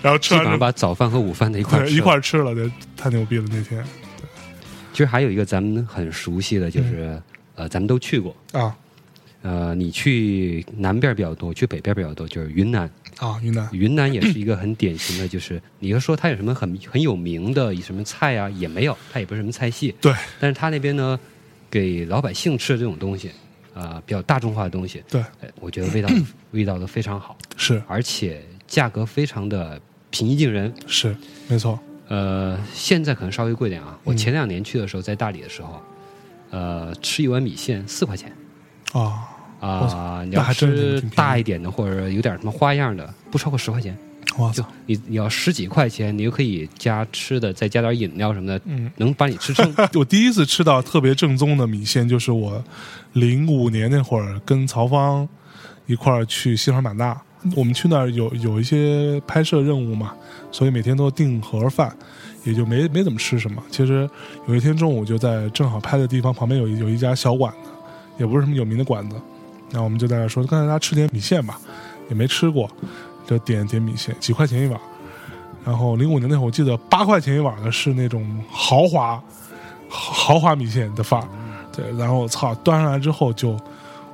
[0.00, 3.84] 然后吃完之后把早饭和午饭的一块吃一块吃了，对，太牛逼了那天
[4.90, 7.22] 其实还有一个咱们很熟悉的，就是、嗯
[7.58, 8.34] 呃，咱们都去过。
[8.52, 8.74] 啊
[9.42, 12.90] 呃，你去南边比较多，去北边比较多，就是云南。
[13.18, 19.94] 啊云南云南也是一个很典型的，就是你要说它有什么很很有名的什么菜啊，也没有，它也不是什么菜系。
[20.00, 21.18] 对但是它那边呢，
[21.70, 23.30] 给老百姓吃的这种东西，
[23.74, 26.08] 啊、比较大众化的东西，对哎，我觉得味道
[26.50, 30.72] 味道都非常好，是而且价格非常的平易近人。
[30.86, 31.16] 是
[31.46, 33.98] 没错呃，现在可能稍微贵点啊。
[34.02, 35.80] 我嗯前两年去的时候，在大理的时候，
[36.50, 38.32] 呃，吃一碗米线四块钱
[38.92, 39.28] 啊
[39.60, 43.96] 啊、你要吃大一点的或者有点什么花样的，不超过十块钱。
[44.52, 49.74] 就你你要十几块钱，你就可以加吃的，再加点饮料什么的，嗯，能把你吃撑。
[49.98, 52.62] 我第一次吃到特别正宗的米线，就是我
[53.14, 55.28] 零五年那会儿跟曹芳
[55.86, 57.20] 一块儿去西双版纳，
[57.56, 60.14] 我们去那儿有有一些拍摄任务嘛，
[60.52, 61.92] 所以每天都订盒饭，
[62.44, 63.62] 也就没没怎么吃什么。
[63.70, 64.08] 其实
[64.46, 67.70] 有一天中午就在正好拍的地方旁边有有一家小馆子，
[68.18, 69.16] 也不是什么有名的馆子，
[69.70, 71.60] 然后我们就在那说，刚才大家吃点米线吧，
[72.08, 72.70] 也没吃过，
[73.26, 74.80] 就点点米线，几块钱一碗。
[75.64, 79.22] 然后零五年那会儿，我记得八块钱一碗的是那种豪华
[79.88, 81.28] 豪华米线的范儿，
[81.72, 81.84] 对。
[81.98, 83.54] 然后我操，端上来之后就，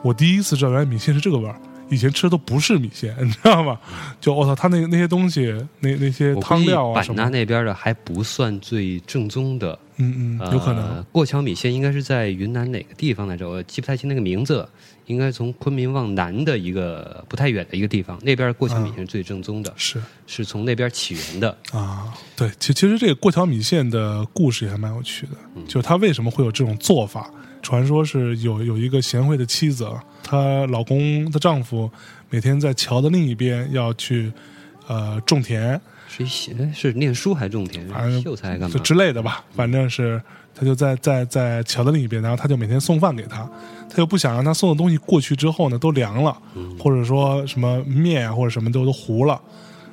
[0.03, 1.55] 我第一次知道原来米线是这个味儿，
[1.91, 3.79] 以前吃的都不是米线，你知道吗？
[4.21, 11.03] 就我操，他那那些东西，那那些汤料啊版纳那边的还不算最正宗的，嗯嗯，有可能呃。
[11.13, 13.49] 过桥米线应该是在云南哪个地方来着？
[13.49, 14.69] 我记不太清那个名字了。
[15.07, 21.55] 应该从昆明往南的一个不太远的一个地方，那边过桥米线是最正宗的，是是从那边起源的。
[21.73, 25.33] 啊，对，其其实这个过桥米线的故事也还蛮有趣的，
[25.69, 27.31] 就是它为什么会有这种做法，
[27.65, 29.89] 传说是有有一个贤惠的妻子，
[30.23, 31.91] 她老公的丈夫
[32.29, 34.31] 每天在桥的另一边要去
[34.87, 38.21] 呃种田，是写是念书还是种田反正？
[38.23, 38.79] 秀才干嘛就？
[38.81, 40.21] 之类的吧，反正是
[40.55, 43.51] 他就在在在桥的另一边，然后他就每天送饭给他，
[43.89, 46.37] 他又不想让他送的东西过去之后呢都凉了，
[46.79, 49.41] 或者说什么面啊或者什么都都糊了，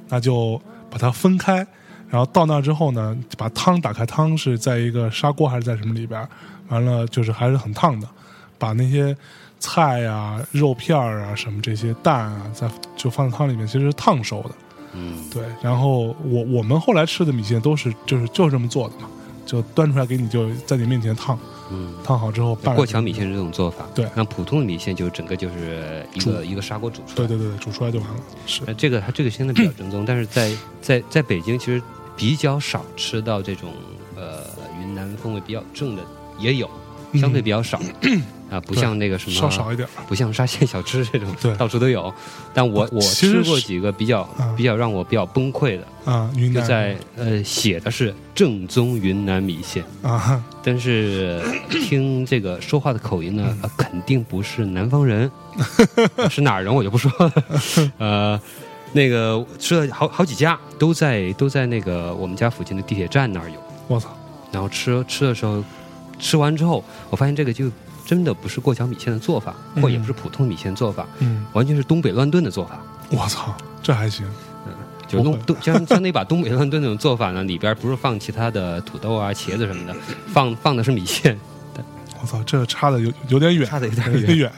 [0.09, 1.65] 那就把它分开，
[2.09, 6.27] 然后到那之后呢，把汤打开，汤是在一个砂锅还是在什么里边，
[6.71, 8.07] 完了就是还是很烫的，
[8.57, 9.15] 把那些
[9.59, 14.49] 菜啊、肉片儿啊、什么这些蛋啊，在就放在汤里面，其实是烫熟的。
[14.93, 19.07] 嗯，对，然后我我们后来吃的米线都是就是就是这么做的嘛，
[19.45, 21.39] 就端出来给你，就在你面前烫，
[21.71, 23.85] 嗯，烫好之后拌过桥米线是这种做法。
[23.95, 27.15] 对那普通的米线就整个就是一个一个砂锅煮出来。
[27.15, 28.15] 对对对对，煮出来就完了。
[28.45, 31.81] 是呃，这个它这个现在比较正宗，但是在在在北京其实
[32.17, 33.71] 比较少吃到这种
[34.17, 34.43] 呃
[34.81, 36.03] 云南风味比较正的，
[36.41, 36.69] 也有，
[37.13, 37.79] 相对比较少。
[38.51, 39.87] 啊，不像那个什么稍少一点。
[40.09, 41.55] 不像沙县小吃这种，对。
[41.55, 42.13] 到处都有。
[42.53, 44.53] 但我我吃过几个比较啊。
[44.57, 51.41] 比较让我比较崩溃的，啊，云南就在呃写的是正宗云南米线，啊，但是
[51.87, 55.31] 听这个说话的口音嗯呢，呃肯定不是南方人，
[56.29, 57.33] 是哪儿人我就不说了。
[57.99, 58.41] 呃，
[58.91, 63.55] 那个吃了好好几家，都在都在那个我们家附近的地铁站那儿有。
[63.87, 64.09] 我操，
[64.51, 65.63] 然后吃吃的时候，
[66.21, 67.69] 吃完之后，我发现这个就
[68.05, 72.79] 真的不是过桥米线的做法，或也不是普通米线做法，嗯，完全是东北乱炖的做法。
[73.09, 73.53] 我操，
[73.83, 74.25] 这还行。
[75.07, 79.93] 就弄东像像那把东北乱炖那种做法呢，里边不是放其他的土豆啊、茄子什么的，
[80.31, 81.37] 放放的是米线，
[82.21, 84.49] 我操，这差的有有点远，差的有点有点远。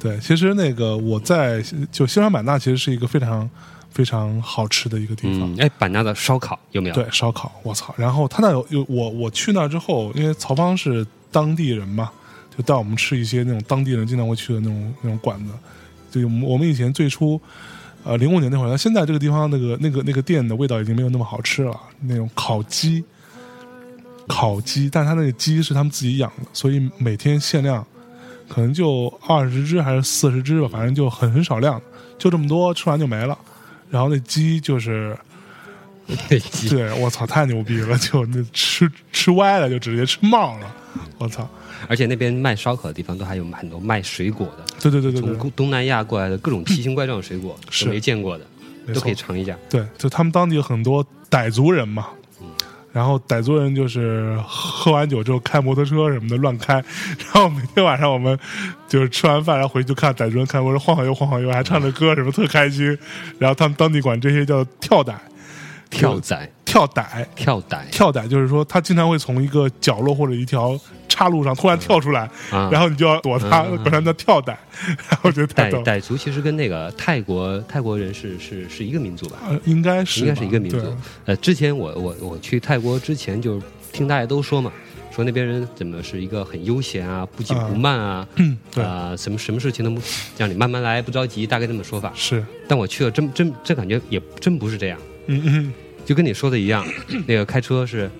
[0.00, 3.48] 对，其实那个我在就西双版纳，其实是一个非常
[3.90, 5.52] 非常好吃的一个地方。
[5.54, 6.94] 嗯，哎，版纳的烧烤有没有？
[6.94, 7.94] 对，烧烤，我操！
[7.96, 12.10] 然后他那有有我我去那之后，因为曹芳是当地人嘛，
[12.56, 15.52] 就带我们吃一些那种当地人经常会去的那种那种馆子。
[16.10, 17.40] 就我们我们以前最初，
[18.04, 23.04] 呃，零五年那会儿，现在这个地方那个那个那个店的味道已经没有那么好吃了，那种烤鸡，
[24.26, 27.84] 烤鸡，但是它那个鸡是他们自己养的，所以每天限量，
[28.48, 31.80] 可能就二十只还是四十只吧，反正就很很少量，
[32.18, 33.36] 就这么多，吃完就没了。
[33.90, 35.16] 然后那鸡就是。
[36.26, 37.98] 对鸡对，我操，太牛逼了！
[37.98, 40.74] 就那吃吃歪了，就直接吃冒了，
[41.18, 41.46] 我操！
[41.86, 48.46] 而且那边卖烧烤的地方都还有很多卖水果的，对对对对从对，东南亚过来的各种奇形怪状的水果是没见过的，
[48.94, 49.54] 都可以尝一下。
[49.68, 52.06] 对，就他们当地有很多傣族人嘛，
[52.92, 58.38] 然后傣族人就是喝完酒之后开摩托车什么的乱开，然后每天晚上我们
[58.88, 62.98] 就是吃完饭然后回去就看傣族人开摩托车晃晃悠晃晃悠，还唱着歌什么特开心，
[63.38, 65.14] 然后他们当地管这些叫跳傣，
[65.90, 67.24] 跳仔、跳傣。
[67.34, 70.78] 跳傣跳傣就是说，他经常会从一个角落或者一条
[71.08, 75.48] 岔路上突然跳出来，啊，然后你就要躲他，嗯管他叫跳傣，然 后我觉得。
[75.54, 79.38] 傣傣族其实跟那个泰国泰国人是是是一个民族吧？
[79.48, 80.94] 呃，应该是应该是一个民族。
[81.24, 84.70] 呃，之前我我我去泰国之前，就听大家都说嘛，
[85.10, 88.28] 说那边人怎么是一个很悠闲啊，不紧不慢啊，
[88.76, 90.00] 啊、什么什么事情都不
[90.36, 92.12] 让你慢慢来，不着急，大概这么说法。
[92.14, 95.72] 是，但我去了，真真这感觉也真不是这样，嗯嗯，
[96.08, 96.82] 就跟你说的一样，
[97.28, 98.10] 那个开车是。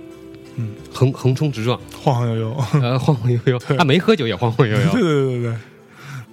[0.60, 4.90] 嗯，横横冲直撞，晃晃悠悠，呃， 晃晃悠悠，他、没喝酒也晃晃悠悠。
[4.90, 5.52] 对对对对，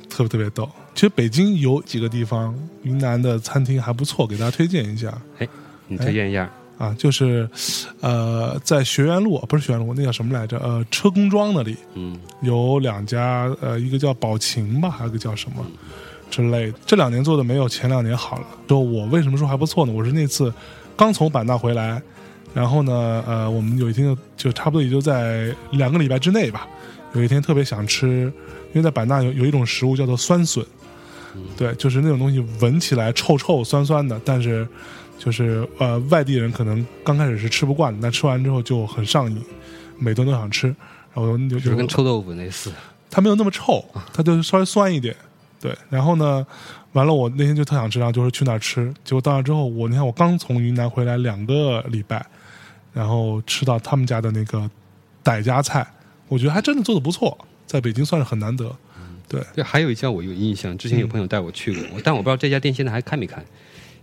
[0.09, 0.67] 特别特别逗。
[0.95, 5.47] 其实北京有几个地方，云南的餐厅还不错，给大家推荐一下哎
[5.87, 6.51] 你推荐一下？
[6.79, 7.47] 啊，就是
[8.01, 10.57] 呃，在学院路不是学院路，那叫什么来着？
[10.57, 15.63] 呃，车公庄那里嗯有两家，呃，一个叫宝琴吧，还有一个叫什么
[16.31, 16.79] 之类的。
[16.83, 18.47] 这两年做的没有前两年好了。
[18.67, 19.93] 就我为什么说还不错呢？
[19.93, 20.51] 我是那次
[20.95, 22.01] 刚从版纳回来，
[22.53, 26.67] 然后呢，呃，我们有一天就就差不多也就在两个礼拜之内吧，
[27.13, 28.31] 有一天特别想吃，
[28.73, 30.65] 因为在版纳有有一种食物叫做酸笋，
[31.57, 34.67] 对，就是那种东西闻起来臭臭酸酸的，但是
[35.19, 39.41] 就是呃外地人可能刚开始是吃不惯的，但吃完之后就很上瘾，
[39.97, 40.67] 每顿都想吃。
[41.13, 42.69] 然后就就是跟臭豆腐类似。
[43.09, 45.15] 它没有那么臭，它就是稍微酸一点。
[45.59, 46.45] 对，然后呢，
[46.93, 48.93] 完了我那天就特想吃，然后就是去那儿吃。
[49.03, 52.25] 结果到那之后，我你看我刚从云南回来两个礼拜，
[52.93, 54.69] 然后吃到他们家的那个
[55.23, 55.85] 傣家菜，
[56.27, 58.75] 我觉得还真的做的不错，在北京算是很难得。
[59.27, 63.43] 对，对，还有一家我有印象，之前有朋友带我去过，我但我不知道这家店现在还开没开。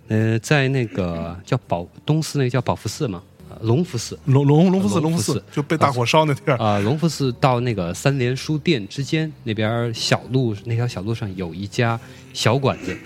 [0.08, 3.22] 呃，在那个叫宝东寺，那个叫宝福寺嘛，
[3.60, 4.18] 呃隆福寺。
[4.24, 6.56] 龙龙龙福寺，龙福寺就被大火烧那地儿。
[6.58, 11.98] 啊、隆福寺到那个三联书店之间那边小路那条小路上有一家
[12.32, 12.96] 小馆子，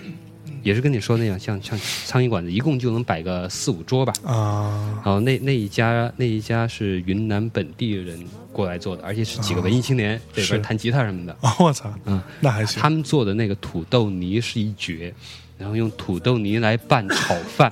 [0.63, 4.13] 也是跟你说那样，像像苍蝇馆子，一共就能摆个四五桌吧。
[4.23, 10.59] 啊，然后那那一家那一家是云南本地人过来做的，而且是几个文艺青年这边是。
[10.59, 11.35] 弹吉他什么的。
[11.41, 12.81] 啊，我操，嗯，那还行。
[12.81, 15.13] 他们做的那个土豆泥是一绝，
[15.57, 17.71] 然后用土豆泥来拌炒饭，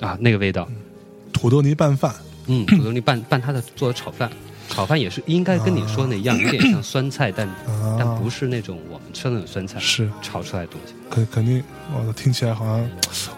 [0.00, 0.68] 啊，那个味道，
[1.32, 2.14] 土豆泥拌饭。
[2.46, 4.30] 嗯，土豆泥拌拌他的做的炒饭，
[4.68, 10.94] 炒饭也是应该跟你说的一样，有点像酸菜，但啊，但不是那种我们吃的那种酸菜是炒出来的东西。
[11.10, 11.62] 肯肯定，
[11.94, 12.80] 我操，听起来好像，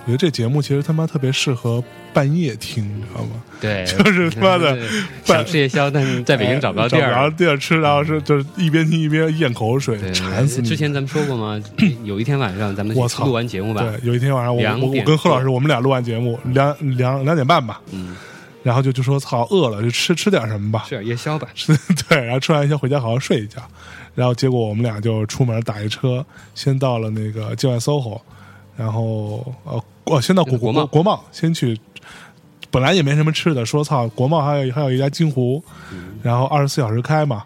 [0.05, 3.43] 我觉得这节目其实他妈特别适合半夜听，你知道吗？
[3.61, 4.89] 对，就是他妈的对
[5.25, 7.31] 想吃夜宵，但是在北京找不到地儿。
[7.31, 10.69] 地儿吃，然后是就是一边听一边咽口水，馋死你。
[10.69, 11.63] 之前咱们说过吗？
[12.03, 18.17] 有一天晚上咱们我操录完节目吧，对，有一天晚上我我跟贺老师我们俩录完节目两两两点半吧，嗯，
[18.63, 21.49] 然后就就说操饿了就吃吃点什么吧，吃点夜宵吧。
[22.09, 23.61] 对，然后吃完夜宵回家好好睡一觉，
[24.15, 28.21] 然后结果我们俩就出门打一车，先到了那个境外 SOHO，
[28.77, 30.87] 然后呃哦先到国国贸。
[30.87, 31.79] 国贸先去，
[32.71, 35.63] 本来也没什么吃的，说操国贸还有还有一家金湖，
[36.23, 37.45] 然后二十四小时开嘛，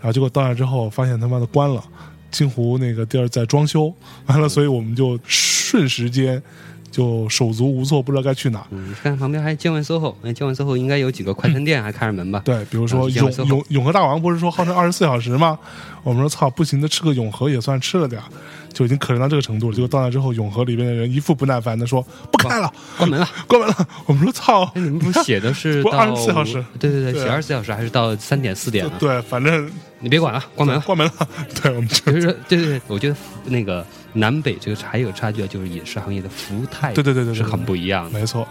[0.00, 1.82] 然后结果到那之后发现他妈的关了，
[2.30, 3.92] 金湖那个地儿在装修，
[4.26, 6.42] 完了所以我们就瞬时间
[6.90, 8.66] 就手足无措，不知道该去哪。
[8.70, 12.42] 嗯，看旁边还建万 SOHO，那建万 SOHO 应该有几个快餐店还开着门吧？
[12.44, 15.58] 对，比如说啊永永永和大王不是说号称二十四小时吗？
[16.02, 18.24] 我们说操，不行的，吃个永和也算吃了点儿
[18.72, 19.74] 就已经可怜到这个程度了。
[19.74, 23.28] 结果到那之后，永和里边的人一副不耐烦的说不开了，关门了。
[23.46, 23.88] 关门了。
[24.06, 26.64] 我们说操，你们不是写的是 不到24小时？
[26.78, 28.92] 对对对，对写二十四小时还是到三点四点呢？
[28.98, 29.70] 对，反正
[30.00, 30.82] 你别管了，关门了。
[30.82, 31.28] 关门了。
[31.62, 38.18] 对，我们就 就是对对对，我觉得那个南北这个还有差距，就是饮食行业的服务态度对对对对对是很不一样的。
[38.18, 38.46] 没错。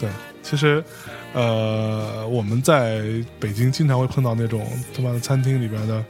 [0.00, 0.08] 对，
[0.42, 0.82] 其实
[1.32, 3.02] 呃，我们在
[3.38, 6.04] 北京经常会碰到那种他妈的餐厅里边的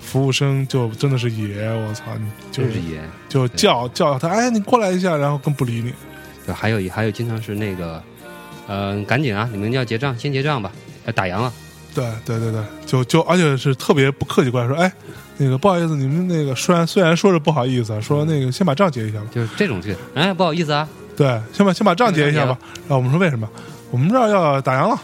[0.00, 5.94] 服务生，就真的是爷，我操，你就就是爷，就叫叫他，哎，你过来一下，然后更不理你。
[6.46, 8.02] 对还有还有经常是那个，
[8.66, 10.72] 呃，赶紧啊，你们要结账，先结账吧，
[11.04, 11.52] 要打烊了。
[11.94, 14.92] 对对对对，就就而且是特别不客气过来说，哎，
[15.36, 22.56] 那个不好意思，你们那个虽然虽然说是不好意思，说那个先把账结一下吧，就是这种这个，哎，不好意思啊，对，先把先把账结一下吧。
[22.80, 23.48] 然后我们说为什么？
[23.90, 25.00] 我们这儿要打烊了，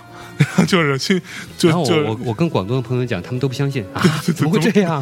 [0.68, 1.20] 就是去
[1.58, 5.00] 就就我我跟广东的朋友讲，他们都不相信啊，怎么会这样？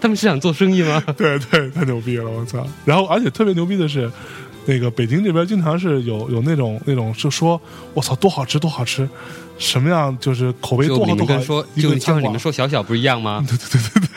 [0.00, 1.02] 他们是想做生意吗？
[1.16, 2.64] 对对，太牛逼了，我操！
[2.84, 4.08] 然后而且特别牛逼的是，
[4.64, 7.60] 那个北京这边经常是有有那种那种就说，
[7.94, 9.08] 我操，多好吃多好吃，
[9.58, 13.44] 什么样就是口碑多好多好说，，就就像你们说小小不一样吗？
[13.48, 14.08] 对对对对对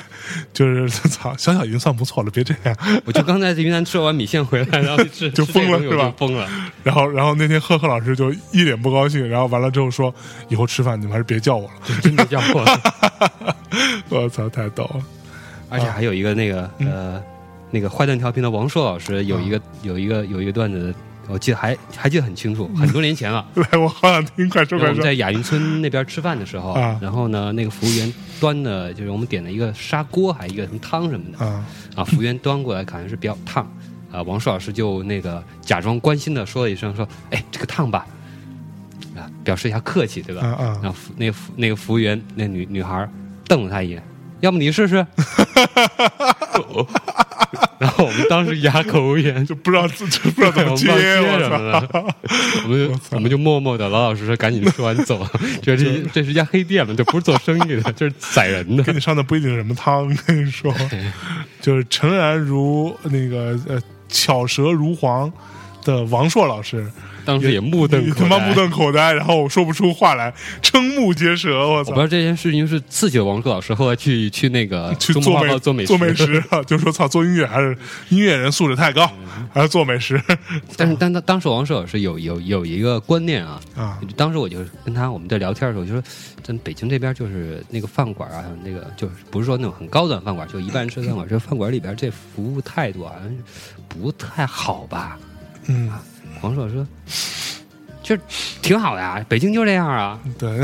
[0.54, 2.76] 就是操，小小已经算不错了，别这样。
[3.06, 6.48] 我就刚才在云南吃完米线回来，然后吃 就吃这个东西疯了是吧疯了。
[6.84, 10.14] 然后，然后那天赫赫老师就一脸不高兴，然后完了之后说
[10.50, 11.72] ：“以后吃饭你们还是别叫我了。
[12.02, 12.82] 真的叫我了。”
[14.10, 15.02] 我操，太逗了！
[15.70, 17.24] 而且还有一个那个嗯呃，
[17.72, 20.94] 那个坏蛋调频的王硕老师有一个有一个有一个段子，
[21.30, 23.46] 我记得还还记得很清楚，很多年前了。
[23.56, 25.14] 来，我好想听，快说快说我们在。
[25.14, 31.64] 亚运村那边吃饭的时候啊，然后呢，那个服务员端的就是我们点了一个砂锅，还一个什么汤什么的啊，
[31.96, 33.64] 啊，服务员端过来可能是比较烫
[34.12, 38.06] 啊，王硕老师就那个假装关心的说了一声说：“哎，这个烫吧。”
[39.18, 40.48] 啊，表示一下客气，对吧？
[40.48, 43.08] 啊啊然后服那个服那个服务员那女女孩
[43.46, 44.02] 瞪了他一眼，
[44.40, 45.06] 要不你试试。
[47.80, 52.00] 然后我们当时哑口无言，就不知道自己不知道怎么接， 什我么操！
[52.02, 52.16] 了。
[52.64, 55.26] 我们就我们就默默的老老实实赶紧吃完走，
[55.62, 58.92] 觉得 这这是一家黑店嘛，这不是做生意的，这是宰人的给。
[58.92, 60.74] 你上的不一定是什么汤，跟你说，
[61.62, 65.32] 就是诚然如那个呃巧舌如簧
[65.86, 66.86] 的王硕老师，
[67.26, 68.08] 当时也目瞪口呆。
[68.08, 72.00] 你他妈目瞪口呆，然后我说不出话来，瞠目结舌，我操我不知！
[72.00, 77.78] 道这件事情是刺激了王硕老师，后来去去那个 去做美报做美做美食，就说操，做音乐还是
[78.10, 79.10] 音乐人素质太高，
[79.54, 80.22] 还是做美食
[80.78, 86.04] 但是但当当时王硕老师有有有一个观念啊，啊当时我就跟他我们在聊天的时候，我就说，
[86.44, 93.38] 咱北京这边就是那个饭馆啊，那个就是不是说那种很高端饭馆，就一般人吃饭馆，这饭馆里边这服务态度好像
[93.88, 95.18] 不太好吧？
[95.68, 95.92] 嗯，
[96.42, 96.86] 王硕说，
[98.02, 98.18] 就
[98.62, 100.20] 挺好的呀，北京就这样啊。
[100.38, 100.62] 对，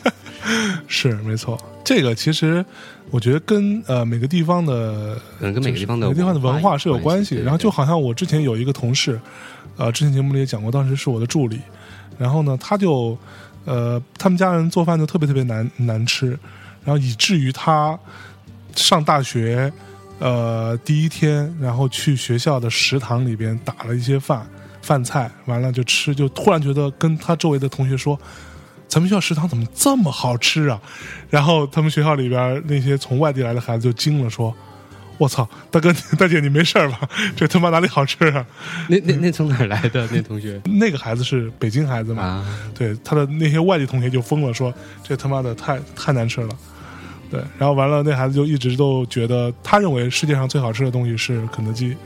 [0.86, 1.58] 是没错。
[1.84, 2.64] 这个其实
[3.10, 7.36] 我觉得跟呃每个地方的跟每个地方的每个地方的文化是有关系。
[7.36, 9.20] 然后就好像我之前有一个同事，
[9.76, 11.60] 呃，之前节目里也讲过，当时是我的助理，
[12.18, 13.16] 然后呢，他就
[13.64, 16.28] 呃，他们家人做饭就特别特别难难吃，
[16.84, 17.98] 然后以至于他
[18.76, 19.72] 上大学
[20.20, 24.46] 呃第一天，然后去学校的食堂里边打了一些饭
[24.90, 28.18] 饭菜，完了就吃，就突然觉得跟他周围的同学说。
[28.88, 30.80] 咱们学校食堂怎么这么好吃啊？
[31.28, 34.52] 然后他们学校里边那些从外地来的孩子就惊了，说
[35.16, 37.08] ：“我操，大哥大姐你没事儿吧？
[37.36, 38.44] 这他妈哪里好吃啊？
[38.88, 42.20] 那那那从哪儿来的那同学那个孩子是北京孩子嘛？
[42.20, 42.44] 啊？
[42.74, 44.74] 对，他的那些外地同学就疯了，说
[45.04, 46.48] 这他妈的太太难吃了。
[47.30, 51.96] 对，然后完了，那孩子就一直都觉得，他认为世界上最好吃的东西是肯德基、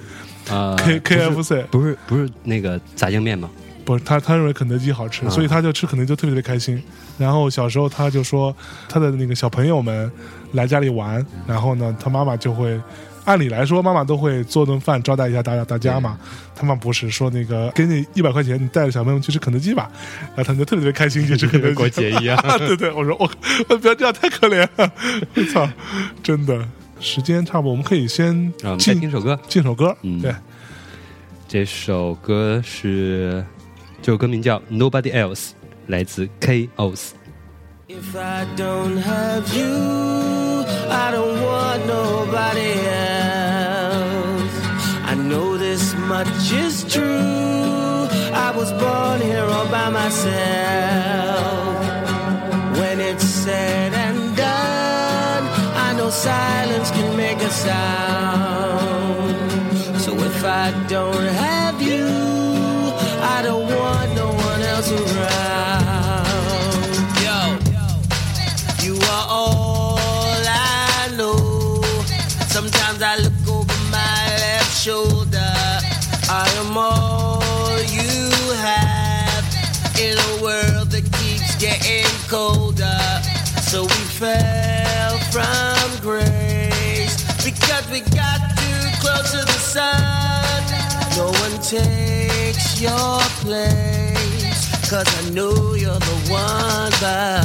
[0.48, 3.50] 啊，K K F C 不是不是那个炸酱面吗？
[3.84, 6.82] 不是他，他认为肯德基好吃，啊所以他就吃肯德基就特别的开心。
[7.18, 8.54] 然后小时候他就说，
[8.88, 10.10] 他的那个小朋友们
[10.52, 12.80] 来家里玩，然后呢，他妈妈就会。
[13.26, 16.18] 按理来说，妈妈都会做顿饭招待一下大家大家嘛。
[16.54, 19.90] 他妈不是说那个给你一百块钱，你带着小朋友去吃肯德基吧，
[20.36, 21.72] 然后他们就特别特别开心去吃肯德基。
[21.80, 23.30] 过节一样 对对，我说我
[23.70, 24.92] 我不要这样，太可怜了，
[25.36, 25.66] 我操，
[26.22, 26.68] 真的。
[27.04, 29.38] 时间差不多，我们可以先啊，我们再进听首歌。
[29.46, 29.94] 进首歌。
[30.00, 30.34] 嗯对，
[31.46, 33.44] 这首歌是
[34.00, 35.34] 这首歌名叫《Nobody Else》，
[35.88, 37.12] 来自 K.O.S。
[37.86, 44.50] If I don't have you, I don't want nobody else.
[45.06, 48.08] I know this much is true.
[48.32, 50.32] I was born here all by myself.
[52.78, 53.93] When it's said
[57.62, 59.36] sound.
[60.00, 61.63] So if I don't have
[89.74, 90.62] sun.
[91.18, 94.62] No one takes your place.
[94.90, 97.43] Cause I know you're the one, but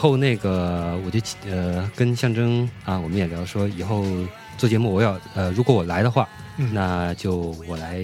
[0.00, 4.04] 后那个我就呃跟象征啊，我们也聊说以后
[4.56, 6.26] 做节目，我要呃如果我来的话，
[6.56, 8.02] 嗯那就我来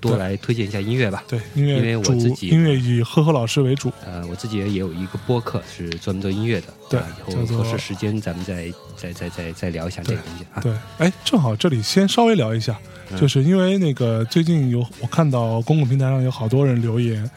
[0.00, 1.24] 多来推荐一下音乐吧。
[1.26, 3.90] 对，音乐因为我自己音乐以呵呵老师为主。
[4.06, 10.60] 呃，我自己也有一个播客是专门做音乐的，对啊以后合适时间咱们再再再再再聊一下这个东西啊。
[10.60, 12.78] 对，哎，正好这里先稍微聊一下，
[13.10, 17.28] 嗯就是因为那个最近有我看到公共平台上有好多人留言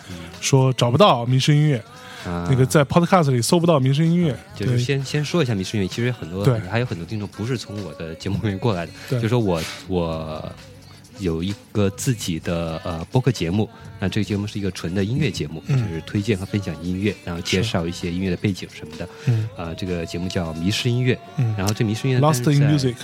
[0.41, 1.83] 说找不到迷失音乐，啊，
[2.25, 6.59] 那个在 Podcast 里搜不到迷失音乐，就是先先说一下迷失音乐，其实很多对。
[6.59, 10.51] 还有很多听众不是从我的节目里面过来的，就是说我我
[11.19, 15.77] 有一个自己的呃播客节目，那这个节目是一个纯的音乐节目，嗯。
[15.77, 19.09] 就是推荐和分享音乐，然后介绍一些音乐的背景什么的。
[19.25, 21.55] 嗯呃，这个节目叫迷失音乐，嗯。
[21.57, 22.95] 然后这迷失音乐，Lost 但是 in 在 Music，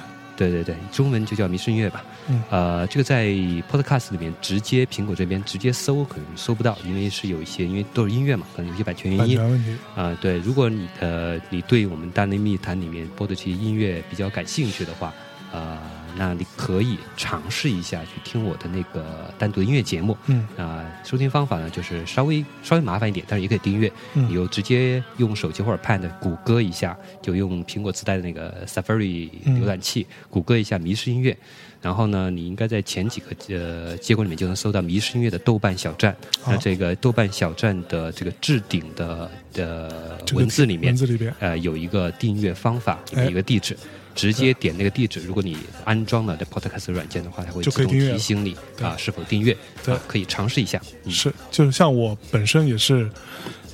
[0.49, 2.03] 对对对，中文就叫迷失音乐吧。
[2.27, 3.27] 嗯呃，这个在
[3.71, 9.37] Podcast 里面直接苹果这边直接搜可能搜不到，因为是有一些因为都是音乐嘛，可能有些版权原因。
[9.37, 15.13] 版权问题，啊、对，如果你呃你对我们大内密谈里面播的这些音乐比较感兴趣的话，
[15.51, 15.77] 呃，
[16.17, 20.17] 那你可以尝试一下去听我的那个单独的音乐节目。
[20.27, 23.91] 嗯啊、收听方法呢就是稍微稍微麻烦一点，但是也可以订阅。
[24.13, 31.37] 嗯你就直接用手机或者 Pad 谷歌一下，就用苹果自带的那个 Safari 嗯浏览器、谷歌一下迷失音乐。
[31.81, 36.15] 然后呢，你应该在前几个呃结果里面就能搜到迷失音乐的豆瓣小站。
[36.47, 43.77] 那这个豆瓣小站的这个置顶的的文字里面文，字里边，呃，有一个订阅方法，哎有一个地址，
[44.15, 45.21] 直接点那个地址。
[45.21, 50.81] 如果你安装了这 Podcast 软件的话，它会自动提醒你啊是否订阅，对啊可以尝试一下。
[51.03, 53.09] 嗯是，就是像我本身也是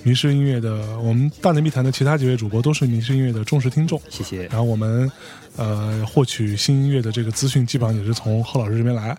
[0.04, 4.44] 迷失音乐的，我们大内密谈的其他几位主播都是迷失音乐的忠实听众，谢谢。
[4.48, 5.12] 然后我们
[5.60, 9.16] 呃获取新音乐的这个资讯，基本上也是从贺老师这边来。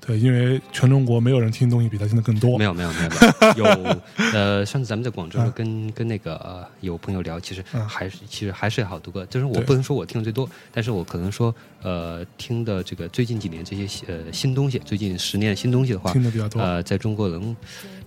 [0.00, 2.56] 对，因为全中国没有人听东西比他听的更多。
[2.58, 3.16] 没有没有没有没
[3.58, 4.00] 有，有
[4.32, 11.54] 呃，上次咱们在广州嗯跟跟那个呃有朋友聊，其实嗯还是其实还是有好多个，就是我不能说我听的最多，但是我可能说
[11.84, 16.60] 呃听的这个最近几年这些呃新东西，最近十年的新东西的话，听的比较多。
[16.60, 17.54] 呃，在中国能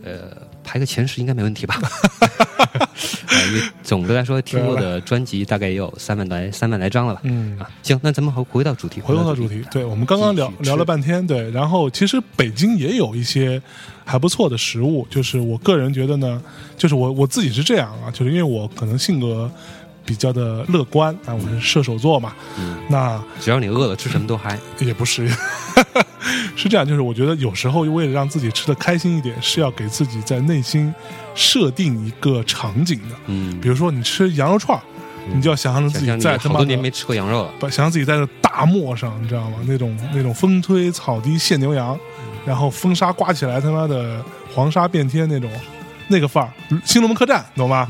[0.03, 1.80] 呃排个前十应该没问题吧？
[3.30, 7.21] 呃因为总的来说，听过的专辑大概也有三万来三万来张了吧？
[7.23, 13.61] 嗯，啊，行，那咱们回回到主题，回到主题，对我们刚刚聊聊了半天，对，然后其实北京也有一些
[14.03, 16.41] 还不错的食物，就是我个人觉得呢，
[16.75, 19.49] 就是我我自己是这样啊，就是因为我可能性格
[20.08, 24.58] 比较的乐观啊，我是射手座嘛，嗯，那只要你饿了，吃什么都嗨。
[24.80, 25.28] 也不是，
[26.55, 30.93] 是这样，就是我觉得有时候为了让自己吃的开心一点，是要给自己在内心
[31.36, 33.16] 设定一个场景的。
[33.26, 34.82] 嗯，比如说你吃羊肉串儿，
[35.34, 37.51] 你就要想象着自己在他妈的好多年没吃过羊肉了。
[37.60, 39.58] 把想象自己在那大漠上，你知道吗？
[39.66, 41.99] 那种那种风吹草低见牛羊，
[42.45, 45.51] 然后风沙刮起来，他妈的黄沙遍天那种，
[46.08, 46.51] 那个范儿，
[46.86, 47.88] 新龙门客栈，懂吗？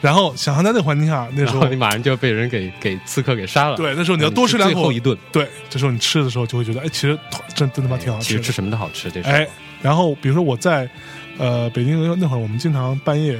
[0.00, 3.76] 然后想象在那个环境下，那时候你马上就被人给给刺客给杀了。
[3.76, 7.18] 对，那时候你要多吃两口最后一，顿，对，这时候你吃的时候就会觉得，哎，其实
[7.54, 8.52] 真真他妈挺好吃的其实吃。
[8.52, 9.10] 什么都好吃。
[9.10, 9.46] 这是哎，
[9.82, 10.88] 然后比如说我在
[11.36, 13.38] 呃北京那会儿，我们经常半夜，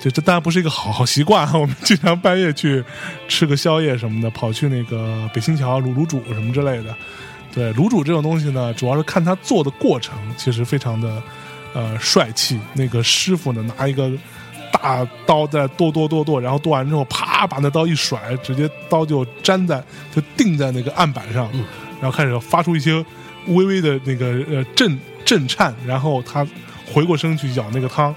[0.00, 2.82] 就这当然不是一个好好习惯啊，我们经常半夜去
[3.28, 6.94] 吃个宵夜什么的，跑去那个北新桥卤卤煮什么之类的。
[7.54, 11.22] 对，卤煮这种东西呢，主要是看它做的过程，其实非常的
[11.74, 12.58] 呃帅气。
[12.74, 14.10] 那个师傅呢，拿一个
[14.72, 19.82] 大刀在剁剁剁剁，然后剁完之后，啪把那刀一甩，直接刀就粘在
[20.14, 21.50] 就定在那个案板上，
[22.00, 23.04] 然后开始发出一些
[23.48, 26.46] 微微的那个呃震震颤，然后他
[26.92, 28.14] 回过身去舀那个汤，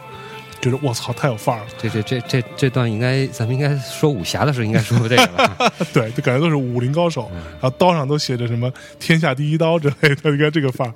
[0.61, 5.71] 觉得我操太有范儿了，这这这这这段应该咱们应该说武侠的时候应该说这个吧？
[5.93, 10.93] 对，就感觉都是武林高手，然后刀上都写着什么“天下第一刀”之类的，应该这个范儿。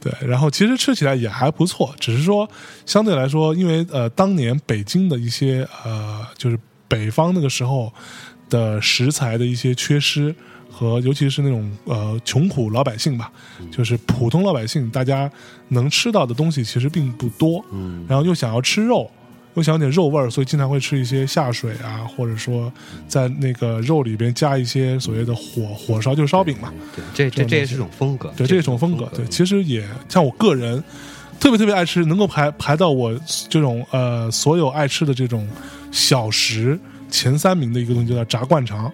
[0.00, 2.48] 对，然后其实吃起来也还不错，只是说
[2.86, 7.92] 相对来说，因为呃，当年北京的一些呃，就是北方那个时候
[8.48, 10.34] 的食材的一些缺失。
[10.80, 13.30] 和尤其是那种呃穷苦老百姓吧，
[13.70, 15.30] 就是普通老百姓，大家
[15.68, 19.10] 能吃到的东西其实并不多，嗯，然后又想要吃肉，
[19.56, 22.72] 又想要点肉味儿，所以经常会吃一些下水啊，或者说
[23.06, 26.72] 在那个肉里边加一些所谓的火火烧，就是烧饼嘛。
[26.96, 30.82] 对，这这这也是种风格，对，这是种风格，对，其实也像我个人
[31.38, 33.14] 特别特别爱吃，能够排排到我
[33.50, 35.46] 这种呃所有爱吃的这种
[35.90, 38.90] 小食前三名的一个东西，就叫炸灌肠。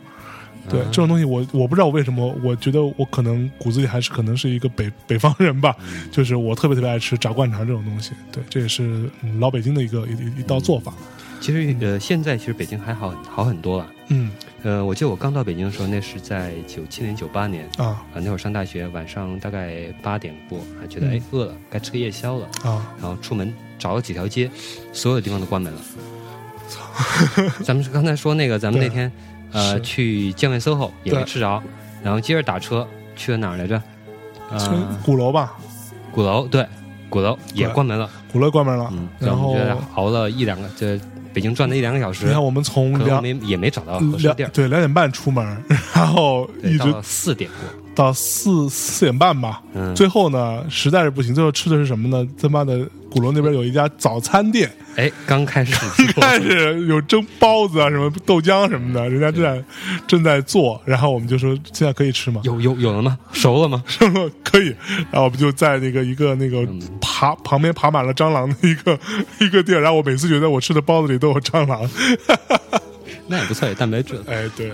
[0.71, 5.75] 对、这种东西我，我不知道我为什么，我觉得我可能骨子里还是可能是一个北北方人吧，
[6.11, 8.13] 就是我特别特别爱吃炸灌肠这种东西。
[8.33, 10.93] 对，这也是、嗯老北京的一个一一一道做法。
[11.39, 13.93] 其实呃，现在其实北京还好好很多了。
[14.09, 14.31] 嗯
[14.63, 24.51] 呃，我记得我刚到北京的时候，那是在九七年、九八年啊啊，那会儿上大学，晚上大概八点过，还觉得嗯哎饿了，该吃个夜宵了，啊然后出门找了几条街，
[24.95, 25.81] 所有的地方都关门了。
[27.63, 29.13] 咱们是刚才说那个，咱们那天
[29.57, 31.63] 呃去建外 SOHO 也没吃着，
[32.03, 32.87] 然后接着打车
[33.17, 33.79] 去了哪儿来着？
[34.59, 35.55] 去呃，鼓楼吧，
[36.13, 36.65] 鼓楼对，
[37.09, 38.09] 鼓楼也关门了。
[38.31, 38.89] 鼓楼关门了。
[38.93, 39.57] 嗯，然后
[39.95, 41.01] 熬了一两个，这
[41.33, 45.45] 北京转了一两个小时你，看，我们从两没也没找到合适的两地儿，对两点半出门，
[45.95, 47.81] 然后，一直到四点过。
[47.97, 49.63] 到四四点半吧。
[49.73, 52.29] 嗯，最后呢，实在是不行，最后吃的是什么呢？
[52.41, 55.75] 他妈的，鼓楼那边有一家早餐店，哎，刚开始
[56.13, 59.65] 做开始有蒸包子啊，什么豆浆什么的，人家正在
[60.07, 62.41] 正在做，然后我们就说现在可以吃吗？
[62.45, 63.19] 有有有了吗？
[63.33, 63.83] 熟了吗？
[63.89, 64.75] 熟了可以，
[65.11, 68.99] 然后我们就在那个一个那个嗯爬旁边爬满了蟑螂的一个
[69.41, 71.89] 一个地儿，然后我每次觉得我吃的包子里都有蟑螂，
[73.29, 74.21] 那也不错，有蛋白质。
[74.27, 74.71] 哎，对，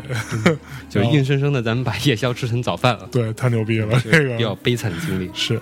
[0.90, 5.30] 就是硬生生的，咱们把夜宵吃成早饭了，对，太牛逼了，这这个是比较悲惨的经历。
[5.32, 5.60] 是。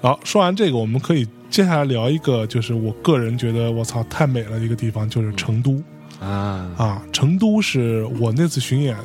[0.00, 5.82] 好，说完这个，我们可以接下来聊一个，就是我个人觉得我操太美了的一个地方，就是成都。
[6.20, 8.96] 啊，啊，成都是我那次巡演，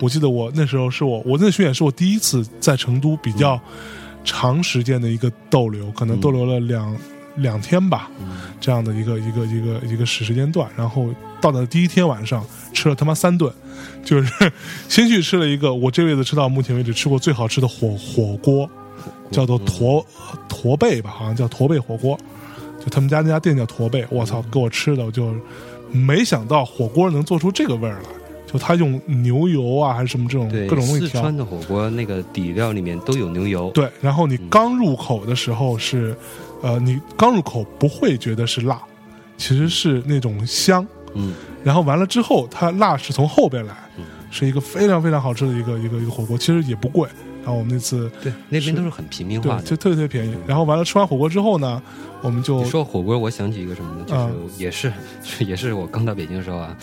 [0.00, 3.58] 我记得我那时候是我我那次巡演是我第一次在成都比较
[4.24, 6.96] 长时间的一个逗留，可能逗留了两、
[7.36, 8.10] 两天吧，
[8.60, 10.68] 这样的一个一个一个一个时时间段。
[10.76, 11.08] 然后
[11.40, 13.50] 到的第一天晚上吃了他妈三顿，
[14.04, 14.52] 就是
[14.88, 18.68] 先去吃了一个我这辈子吃到目前为止吃过最好吃的火火锅，
[19.30, 20.04] 叫做驼
[20.48, 22.18] 驼背吧，好像叫驼背火锅，
[22.78, 25.34] 就他们家那家店叫驼背，我操，给我吃的我就
[25.90, 28.08] 没想到火锅能做出这个味儿来，
[28.52, 36.16] 就他用牛油啊还是什么这种各，种东西调四川，的火锅那个底料里面都有牛油，对，然后你刚入口的时候是，
[36.62, 38.80] 呃，你刚入口不会觉得是辣，
[39.36, 43.74] 其实是那种香，嗯，然后完了之后，它辣是从后边来，
[44.30, 47.08] 是一个非常非常好吃的一个一个一个火锅，其实也不贵。
[47.46, 49.62] 然后我们那次对，那边都是很平民化，的。
[49.62, 50.36] 就特别特别便宜。
[50.48, 51.80] 然后完了吃完火锅之后呢，
[52.20, 54.04] 我们就你说火锅，我想起一个什么呢？
[54.04, 54.92] 就是啊也是
[55.22, 56.76] 是也是我刚到北京的时候啊，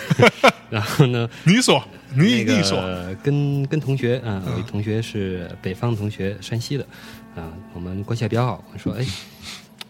[0.70, 1.84] 然后呢， 你说
[2.14, 6.86] 你那你说个跟跟同学啊，我一同学是北方同学，山西的
[7.36, 8.64] 啊，我们关系还比较好。
[8.72, 9.04] 我说，哎，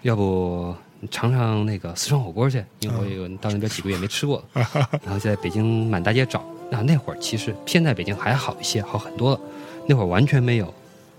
[0.03, 0.75] 要不
[1.09, 2.65] 尝尝那个四川火锅去？
[2.81, 4.67] 因为我有到那边几个月没吃过了。
[5.05, 9.41] 然后在北京满大街找，啊，那会儿其实现在北京还好一些，好很多了。
[9.87, 10.73] 那会儿完全没有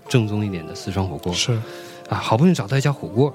[0.08, 1.52] 正宗一点的四川火锅是
[2.08, 3.34] 啊，好不容易找到一家火锅，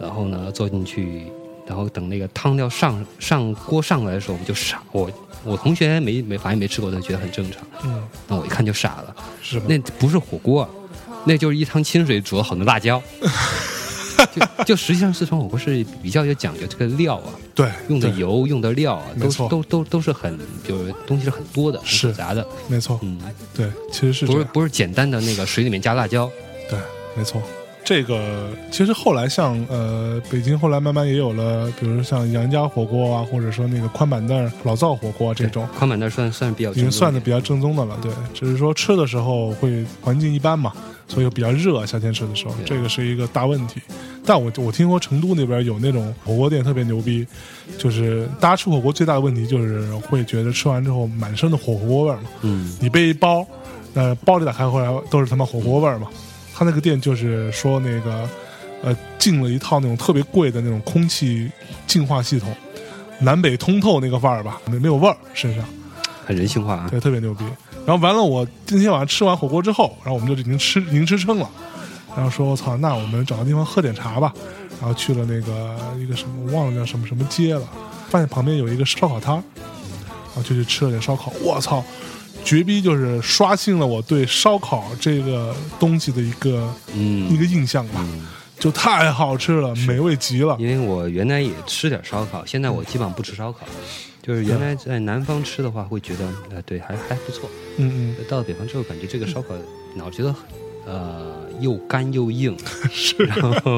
[0.00, 1.26] 然后呢坐进去
[1.66, 4.82] 然后等那个汤料上上锅上来的时候，我们就傻。
[4.92, 5.10] 我
[5.42, 7.62] 我同学没没反正没吃过，他觉得很正常。
[7.84, 9.66] 嗯，那我一看就傻了，是吧？
[9.68, 10.68] 那不是火锅，
[11.24, 13.00] 那就是一汤清水煮了很多辣椒。
[14.34, 22.46] 就就实际上四川火锅是比较有讲究这个料啊，对，用的油用的料啊，都错都都都是很就是东西是很多的，很是复杂的。
[22.68, 23.18] 没错，嗯，
[23.54, 26.30] 对，其实是不是不是简单的那个水里面加辣椒。
[26.68, 26.78] 对，
[27.16, 27.40] 没错。
[27.86, 37.98] 这个其实后来像呃，北京后来慢慢也有了，比如说像杨家火锅啊，或者说那个宽板凳老灶火锅啊这种，宽板凳算算比较已经算的比较正宗的了。
[38.00, 40.72] 对，只是说吃的时候会环境一般嘛，
[41.06, 43.80] 所以比较热，夏天吃的时候，这个是一个大问题。
[44.26, 47.26] 但我我听说成都那边有那种火锅店特别牛逼，
[47.76, 52.22] 就是大家吃火锅最大的问题就是会觉得吃完之后满身的火锅味儿嘛。
[52.40, 53.46] 嗯你背一包，
[53.92, 56.08] 呃，包里打开回来都是他妈火锅味儿嘛。
[56.54, 58.28] 他那个店就是说那个，
[58.82, 61.50] 呃，进了一套那种特别贵的那种空气
[61.86, 62.54] 净化系统，
[63.18, 65.64] 南北通透那个范儿吧，没没有味儿身上，
[66.24, 66.88] 很人性化啊。
[66.90, 67.44] 对，特别牛逼。
[67.86, 71.50] 然后完了，我今天晚上吃完火锅之后，然后我们就已经吃已经吃撑了，
[72.16, 74.32] 然后说我操，那我们找个地方喝点茶吧。
[74.80, 77.62] 然后去了那个一个什么，我忘了叫什么什么街了，
[78.10, 81.32] 发现旁边有一个烧烤摊儿，然后就去吃了点烧烤。
[81.42, 81.82] 我操，
[82.44, 88.04] 绝逼就是刷新了我对烧烤这个东西的一个嗯、一嗯，个印象吧，
[88.58, 90.56] 就太好吃了，美味极了。
[90.58, 93.60] 因为我原来也吃点烧烤，现在我基本上不吃烧烤。
[94.26, 97.48] 就是原来在南方吃的话，会觉得呃对还还不错。
[97.76, 99.54] 嗯嗯到了北方之后，感觉这个烧烤
[99.96, 100.34] 老觉得
[100.86, 102.56] 呃又干又硬，
[102.90, 103.76] 是然后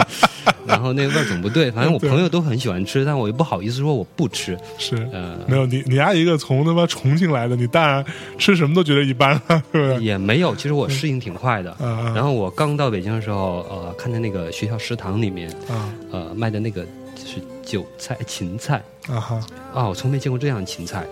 [0.67, 1.71] 然后那个味儿总不对。
[1.71, 4.55] 反正我朋友都很喜欢吃，但我又不好意思说我不吃。
[4.55, 5.09] 嗯，是。
[5.13, 8.05] 呃，没有你，你丫一个从他妈重庆来的，你当然
[8.39, 10.03] 吃什么都觉得一般了，是不是？
[10.03, 11.77] 也没有，其实我适应挺快的。
[11.81, 16.89] 嗯然后我刚到北京的时候，呃，看见那个学校食堂里面，啊呃，卖的那个就
[17.27, 21.05] 是韭菜、芹菜啊哈，啊，我从没见过这样的芹菜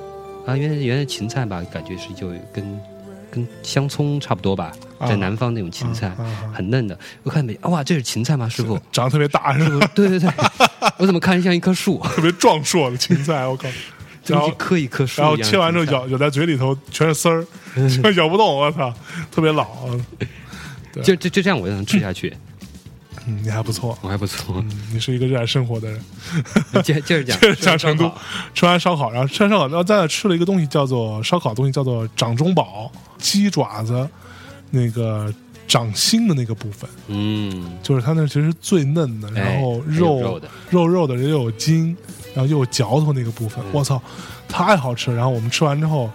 [0.47, 0.57] 啊！
[0.57, 2.81] 原来原来芹菜吧，感觉是就跟
[3.31, 6.11] 跟香葱差不多吧，啊在南方那种芹菜，
[6.55, 6.97] 很嫩的。
[7.25, 8.79] 我看没，哇，这是芹菜吗，师傅？
[8.93, 9.91] 长得特别大，是吧？
[9.95, 10.31] 对对对，
[10.99, 11.99] 我怎么看着像一棵树？
[12.05, 13.69] 特别壮硕的芹菜，我靠！
[14.27, 17.45] 然后就一棵一棵树然后切完之后咬咬在嘴里头全是丝儿，
[18.17, 18.95] 咬不动，我操，
[19.31, 19.67] 特别老。
[21.03, 22.39] 就就就这样我就能吃下去，嗯，
[23.27, 24.55] 你还不错，我还不错。
[24.59, 26.01] 嗯，你是一个热爱生活的人。
[26.83, 28.13] 接接着讲， 接着讲成都，
[28.55, 34.09] 吃完烧烤，然后吃完烧烤，然后在那吃了一个东西叫做烧烤东西叫做掌中宝，鸡爪子
[34.71, 35.33] 那个
[35.67, 41.97] 掌心的那个部分，嗯，就是它那其实最嫩的，然后哎肉肉的肉肉的又有筋，
[42.35, 44.01] 然后又有嚼头那个部分，嗯我操，
[44.49, 45.17] 太好吃了！
[45.17, 46.11] 然后我们吃完之后，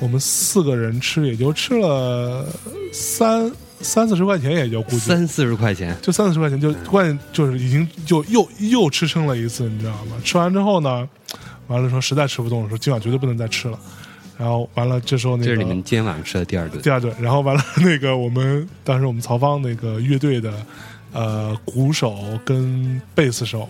[0.00, 2.46] 我们四个人吃也就吃了
[2.92, 3.50] 三
[3.84, 10.16] 三四十块钱，也就估计三四十块钱，就三四十块钱，就关键就是已经就又又吃撑了一次，你知道吗？
[10.24, 11.08] 吃完之后呢，
[11.68, 13.78] 完了说实在吃不动了，说今晚绝对不能再吃了。
[14.36, 16.90] 然后完了，这时候那个这是你们今天晚上吃的第二顿第。
[16.90, 20.52] 二顿，然后完了那个我们当时我们曹芳那个乐队的
[21.12, 23.68] 呃鼓手跟贝斯手，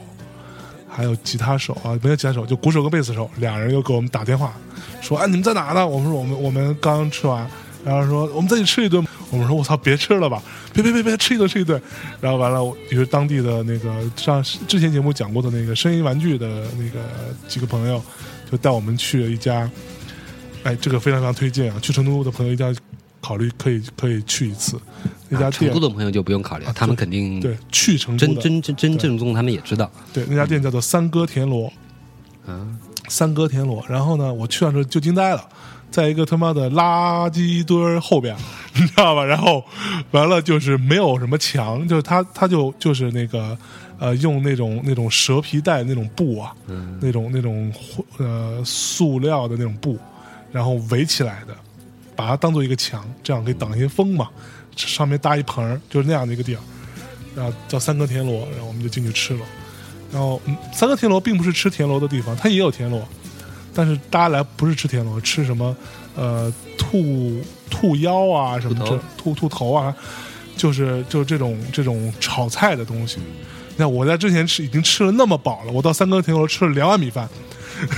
[0.89, 4.55] 还有吉他手啊，没有吉他手，就鼓手跟贝斯手俩人又给我们打电话
[5.03, 5.87] 说，哎，你们在哪呢？
[5.87, 7.47] 我们说我们我们刚吃完，
[7.85, 9.07] 然后说我们再去吃一顿。
[9.35, 10.41] 我们说我操，别吃了吧，
[10.73, 11.81] 别别别别吃一顿吃一顿。
[12.21, 17.01] 然后完了，也是当地的那个上之前节目讲过的那个声音玩具的那个
[17.49, 18.01] 几个朋友，
[18.51, 19.69] 就带我们去了一家。
[20.63, 21.79] 哎，这个非常非常推荐啊！
[21.83, 22.73] 去成都的朋友一定要
[23.21, 24.81] 考虑，可以可以去一次
[25.29, 25.71] 那家店。
[25.71, 31.71] 成都的朋友就不用考虑了，他们肯定对，去成都真真真真正宗，他们也知道对那家店叫做三哥田螺，
[32.47, 32.67] 啊。
[33.09, 33.85] 三哥田螺。
[33.87, 35.47] 然后呢，我去完之后就惊呆了，
[35.91, 38.35] 在一个他妈的垃圾堆儿后边，
[38.81, 39.25] 你知道吧？
[39.25, 39.65] 然后
[40.11, 43.57] 完了就是没有什么墙，就是他他就就是那个
[43.99, 47.73] 呃用那种那种蛇皮袋那种布啊，嗯那种那种
[48.19, 49.99] 呃塑料的那种布，
[50.53, 51.55] 然后围起来的，
[52.17, 54.29] 把它当做一个墙，这样可以挡一些风嘛。
[54.77, 56.61] 上面搭一棚儿，就是那样的一个地儿，
[57.37, 59.41] 然后叫三哥田螺，然后我们就进去吃了。
[60.13, 63.01] 然后，嗯，三哥田螺并不是吃田螺的地方，它也有田螺，
[63.73, 65.77] 但是大家来不是吃田螺，吃什么
[66.17, 67.41] 呃兔
[67.75, 69.95] 兔腰啊什么这兔兔头啊，
[70.57, 73.19] 就是就是这种这种炒菜的东西。
[73.71, 77.29] 你看我在之前吃已经吃了那么饱了，我到三哥田螺吃了两碗米饭，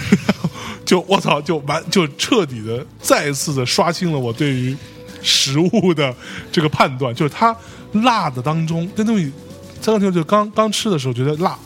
[0.86, 4.74] 就我操，就完就彻底的再次的刷新了我对于
[5.20, 6.14] 食物的
[6.50, 7.54] 这个判断，就是它
[7.92, 9.30] 辣的当中，那东西
[9.82, 11.58] 三哥田螺就刚刚吃的时候觉得辣，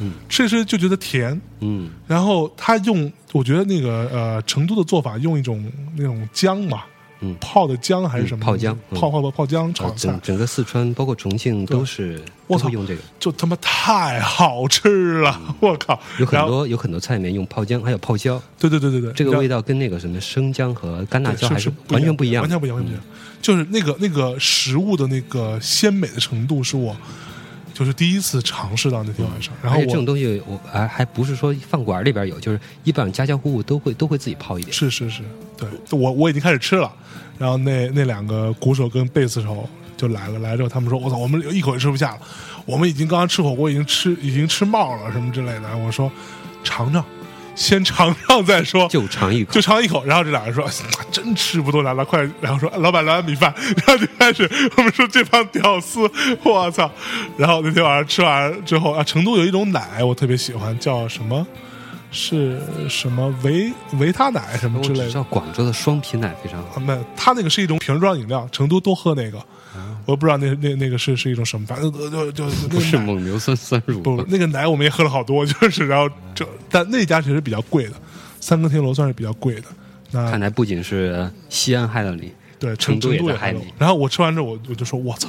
[0.00, 1.90] 嗯，吃一吃就觉得甜，嗯。
[2.06, 5.64] 然后他用，我觉得那个呃成都的做法用一种
[5.96, 6.82] 那种姜嘛，
[7.24, 7.36] 嗯。
[7.40, 8.44] 泡的姜还是什么？
[8.44, 8.98] 嗯泡姜嗯。
[9.00, 9.96] 泡泡泡泡姜呃炒菜。
[9.96, 15.40] 整，整个四川包括重庆都是我操用这个，就他妈太好吃了！
[15.60, 22.42] 我靠，嗯有很多有很多菜里面用泡姜，还有泡椒，对对对对对，这个味道跟那个什么生姜和干辣椒还是完全不一样。
[22.42, 22.50] 完。
[22.50, 23.04] 全不一样，完全不一样。
[23.40, 26.96] 就是那个那个食物的那个鲜美的程度，是我
[27.74, 29.52] 就是第一次尝试到那天晚上。
[29.60, 34.72] 然后这种东西我还还不是说饭馆里边有，就是一般家家户户都会都会自己泡一点。
[34.72, 35.22] 是是是，
[35.58, 36.90] 对我我已经开始吃了。
[37.36, 42.20] 然后那那两个鼓手跟贝斯手就来了，来了之后他们说：“我操，我们一口也吃不下了，
[42.64, 46.08] 我们已经刚刚吃火锅，已经吃已经吃冒了什么之类的。”我说
[46.62, 47.04] ：“尝尝，
[47.54, 50.68] 先尝尝再说。”就尝一口就，尝一口，然后这俩人说
[51.10, 53.52] ：“真吃不动了，来快！”然后说：“老板来碗米饭。
[53.86, 56.10] ”然后就开始我们说这帮屌丝，
[56.42, 56.90] 我操！
[57.36, 61.46] 然后那天晚上吃完之后啊，成都有一种奶我特别喜欢，叫什么？
[62.16, 65.14] 是什么维维他奶什么之类的我只知？
[65.16, 66.76] 道广州的双皮奶非常好。
[66.76, 69.38] 啊，没有，它那个是一种瓶装饮料，成都多喝那个，
[70.06, 74.24] 我不知道那那那个是是一种什么，反正就就就那不是蒙牛酸酸乳不？
[74.28, 77.92] 那个奶我们也喝了好多，就是然后就但那家其实比较贵的，
[78.40, 79.62] 三更天楼算是比较贵的。
[80.10, 83.64] 那看来不仅是西安害了你，对，成都也害你。
[83.78, 85.28] 然后我吃完之后，我我就说，我操，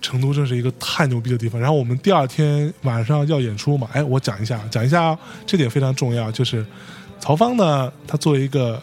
[0.00, 1.60] 成都真是一个太牛逼的地方。
[1.60, 6.64] 然后我们第二天晚上要演出嘛，哎，我讲一下，讲一下啊，这点非常重要，就是
[7.20, 8.82] 曹芳呢，他作为一个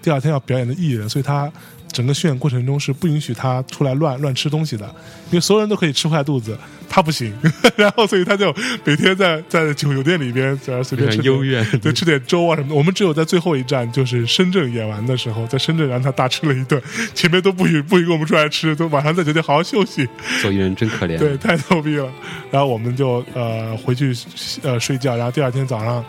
[0.00, 1.52] 第二天要表演的艺人，所以他
[1.92, 4.86] 整个训练过程中是不允许他出来乱乱吃东西的，
[5.30, 6.56] 因为所有人都可以吃坏肚子，
[6.88, 7.32] 他不行。
[7.76, 11.64] 然后所以他就每天在在酒酒店里边在那随便吃点常幽怨。
[11.80, 12.74] 对，吃点粥啊什么的。
[12.74, 16.80] 我们只有在最后一站，就是深圳演完的时候，在深圳让他大吃了一顿，
[17.14, 20.08] 前面都不允不允给我们出来吃，都晚上在酒店好好休息。
[20.40, 21.16] 做艺人真可怜。
[21.20, 22.10] 对，太牛逼了。
[22.50, 24.14] 然后我们就呃回去
[24.62, 26.04] 呃睡觉，然后第二天早上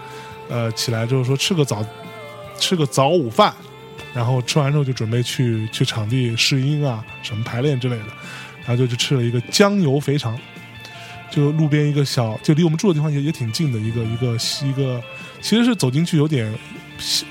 [0.49, 1.85] 呃起来之后说吃个早
[2.57, 3.53] 吃个早午饭，
[4.13, 8.05] 然后吃完之后就准备去去场地试音啊，什么排练之类的，
[8.59, 10.37] 然后就去吃了一个酱油肥肠。
[11.29, 14.35] 就路边一个小，就离我们住的地方也也挺近的一个一个
[14.65, 15.01] 一个，
[15.39, 16.53] 其实是走进去有点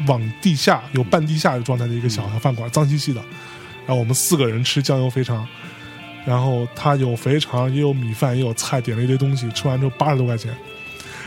[0.06, 3.20] 往地下有半地下的状态的一个小小饭馆，脏兮兮的。
[3.86, 5.46] 然后我们四个人吃酱油肥肠，
[6.24, 10.50] 然后他有肥肠，也有米饭，也有菜，点了一堆东西，吃完之后八十多块钱。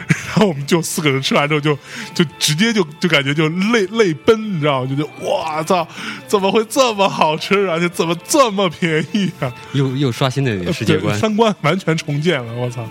[0.08, 1.78] 然后我们就四个人吃完之后就
[2.14, 4.90] 就直接就就感觉就泪泪奔，你知道吗？
[4.90, 5.88] 就觉得哇操，
[6.28, 9.54] 怎么会这么好吃，而且怎么这么便宜啊？
[9.74, 11.18] 又又刷新了世界观。
[11.18, 12.88] 三观完全重建了，我操！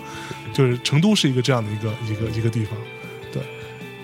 [0.52, 2.76] 就是成都是一个这样的一个一个一个地方，
[3.32, 3.42] 对。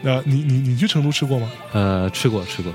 [0.01, 1.51] 那你你你去成都吃过吗？
[1.73, 2.73] 呃，吃过吃过，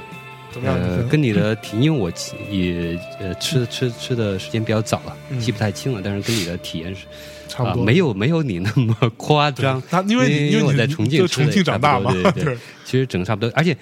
[0.53, 0.77] 怎么样？
[0.79, 2.11] 呃，跟你的体，因为我
[2.49, 5.39] 也呃吃吃吃的时间比较早了，嗯。
[5.39, 7.09] 记不太清了，但是跟你的体验是啊、
[7.49, 9.81] 差不多、没有没有你那么夸张。
[9.89, 12.57] 他因为因为我在重庆重庆长大嘛，多对对对。
[12.85, 13.75] 其实整个差不多，而且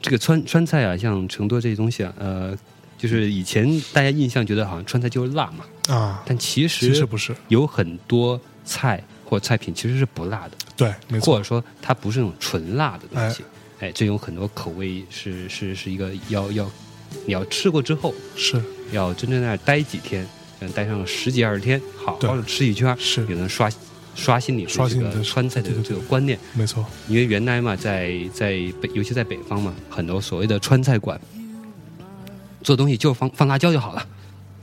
[0.00, 2.56] 这个川川菜啊，像成都这些东西啊，呃，
[2.98, 13.42] 就是以前大家印象觉得好像川菜就是辣嘛，啊，但其实其实实不是，有很多菜或菜品其实是不辣的，对，没错，或者说它不是那种纯辣的东西。
[13.42, 13.46] 哎，
[13.90, 16.70] 这有很多口味是是是一个要要
[17.26, 18.62] 你要吃过之后，是
[18.92, 20.24] 要真正在那儿待几天，
[20.60, 23.70] 嗯，待上十几二十天，好对好的吃一圈，是也能刷
[24.14, 26.38] 刷新你对这个川菜的对对对这个观念。
[26.54, 31.20] 没错，因为原来嘛，在在北，尤其在北方嘛，很多所谓的川菜馆
[32.62, 34.06] 做东西就放放辣椒就好了。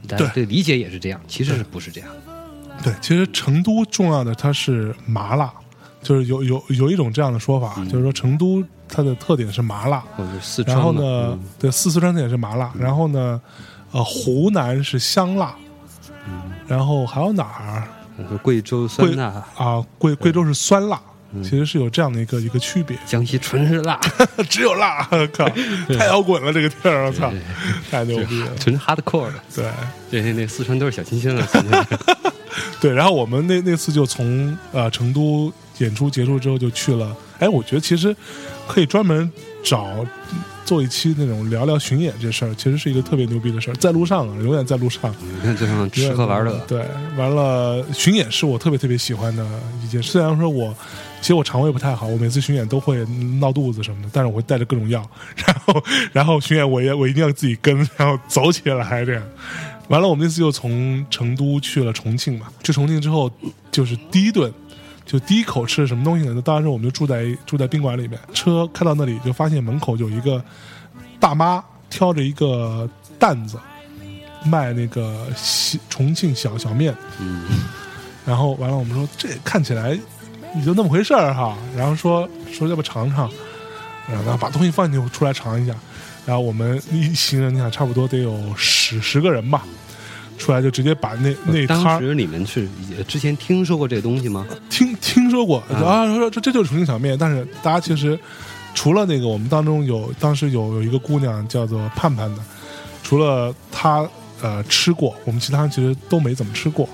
[0.08, 2.10] 大家对理解也是这样，其实是不是这样？
[2.82, 5.54] 对，其实成都重要的它是麻辣，
[6.02, 10.04] 就是有有有一种这样的说法，嗯就是说成都它的特点是麻辣，
[10.66, 11.40] 然后呢，嗯。
[11.60, 13.40] 对四四川特点是麻辣，然后呢，
[13.92, 15.54] 呃，湖南是香辣，
[16.68, 17.84] 然后还有哪儿？
[18.18, 19.82] 嗯贵州酸辣，啊？
[19.98, 21.00] 贵贵州是酸辣，
[21.32, 21.42] 嗯。
[21.42, 23.98] 其实是有这样的一个一个区别，江西纯是辣，
[24.50, 25.48] 只有辣，靠，
[25.98, 27.32] 太摇滚了这个地儿，我操，
[27.90, 29.36] 太牛逼了，纯 hardcore 的。
[29.56, 29.72] 对。
[30.12, 31.48] 对，那四川都是小清新了。
[32.82, 38.16] 对，然后我们那那次就从呃成都演出结束之后就去了，哎，我觉得其实
[38.68, 39.30] 可以专门
[39.64, 40.06] 找
[40.66, 45.14] 做一期那种聊聊巡演这事儿，其实是一个特别牛逼的事儿，在路上啊，永远在路上。
[45.20, 46.86] 你看，就像吃喝玩乐，对，
[47.18, 49.44] 完了巡演是我特别特别喜欢的
[49.84, 50.12] 一件事。
[50.12, 50.76] 虽然说我
[51.22, 53.04] 其实我肠胃不太好，我每次巡演都会
[53.40, 55.04] 闹肚子什么的，但是我会带着各种药，
[55.36, 59.24] 然后然后巡演我也我一定要自己跟，然后走起来这样。
[59.88, 62.46] 完了，我们那次又从成都去了重庆嘛。
[62.64, 63.32] 去重庆之后，
[63.72, 64.54] 就是第一顿，
[65.10, 66.40] 就第一口吃的什么东西呢？
[66.40, 70.40] 当时我们就住在住在宾馆里面，车开到那里就发现门口有一个
[71.20, 72.88] 大妈挑着一个
[73.18, 73.58] 担子，
[74.46, 75.26] 卖那个
[75.90, 76.96] 重庆小小面。
[77.20, 77.44] 嗯，
[78.24, 79.98] 然后完了，我们说这看起来
[80.56, 81.58] 也就那么回事儿哈。
[81.76, 83.28] 然后说说要不尝尝，
[84.08, 85.74] 然然后把东西放进去出来尝一下，
[86.24, 89.64] 然后我们一行人你看差不多得有十十个人吧，
[90.40, 92.68] 出来就直接把那那摊儿当时你们是
[92.98, 94.48] 呃之前听说过这个东西吗？
[94.70, 98.18] 听听说过啊啊，说这这就是重庆小面，但是大家其实
[98.74, 102.42] 除了那个我们当中有当时有有一个姑娘叫做盼盼的，
[103.04, 104.08] 除了她
[104.42, 106.90] 呃吃过，我们其他人其实都没怎么吃过。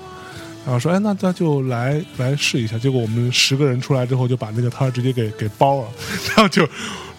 [0.66, 2.78] 然后说，哎，那那就来来试一下。
[2.78, 5.88] 结果我们十个人出来之后，就把那个摊儿直接给给包了，
[6.30, 6.68] 然后就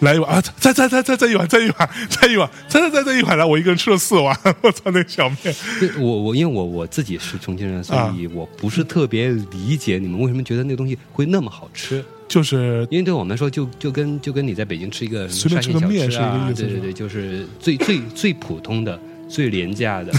[0.01, 3.37] 来一碗啊，再再再再再一碗，再一碗，再一碗，再再再再一碗。
[3.37, 5.55] 然后我一个人吃了四碗， 我操，那小面
[5.97, 12.03] 我我因为我我自己是重庆人，所啊以我不是特别理解你们为什么觉得那个东西会那么好吃。
[12.27, 20.11] 就是因为对我们来说，就就跟就跟你在北京吃一个什随便吃么沙县小个面是一个吃啊意，思对对对，就是最最最普通的、最廉价的，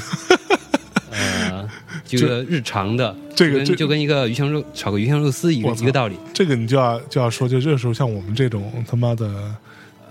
[1.12, 1.68] 呃，
[2.16, 6.16] 这个日常的，这个就跟一个鱼香肉炒个鱼香肉丝一个一个道理。
[6.32, 9.54] 这个你就要就要说，就这时候像我们这种他妈的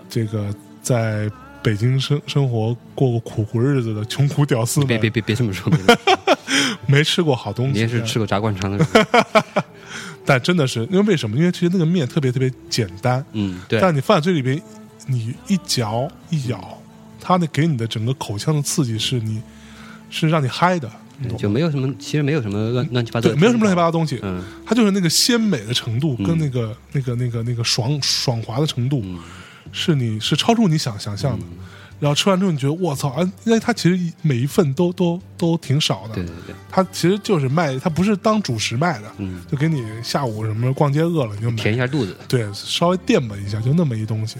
[0.09, 1.29] 这个在
[1.63, 5.71] 北京生生活过过苦苦日子的穷苦屌丝，别别别别这么说，
[6.85, 9.05] 没吃过好东西，你也是吃过炸灌肠的人，
[10.23, 11.35] 但真的是因为为什么？
[11.35, 14.61] 因为其实那个面特别特别简单，嗯，对，但你放在嘴里边，
[15.07, 16.77] 你一嚼一咬，
[17.19, 19.41] 它那给你的整个口腔的刺激是你
[20.09, 20.89] 是让你嗨的，
[21.37, 24.43] 就没有什么，其实没有什么乱乱七八糟对，的，没有什么乱七八糟东西，嗯。
[24.65, 29.19] 它就是那个鲜美的程度跟嗯那个、那个那个那个爽爽滑的程度，嗯。
[29.71, 31.45] 是你是超出你想想象的。
[31.99, 33.23] 然后吃完之后，你觉得我操啊！
[33.43, 44.37] 因为它其实每一份都都都挺少的，对对对，它其实就是卖，它不是当主食卖的，嗯，就给你下午什么逛街饿了你就买，填一下肚子，对，稍微垫吧一下，就那么一东西。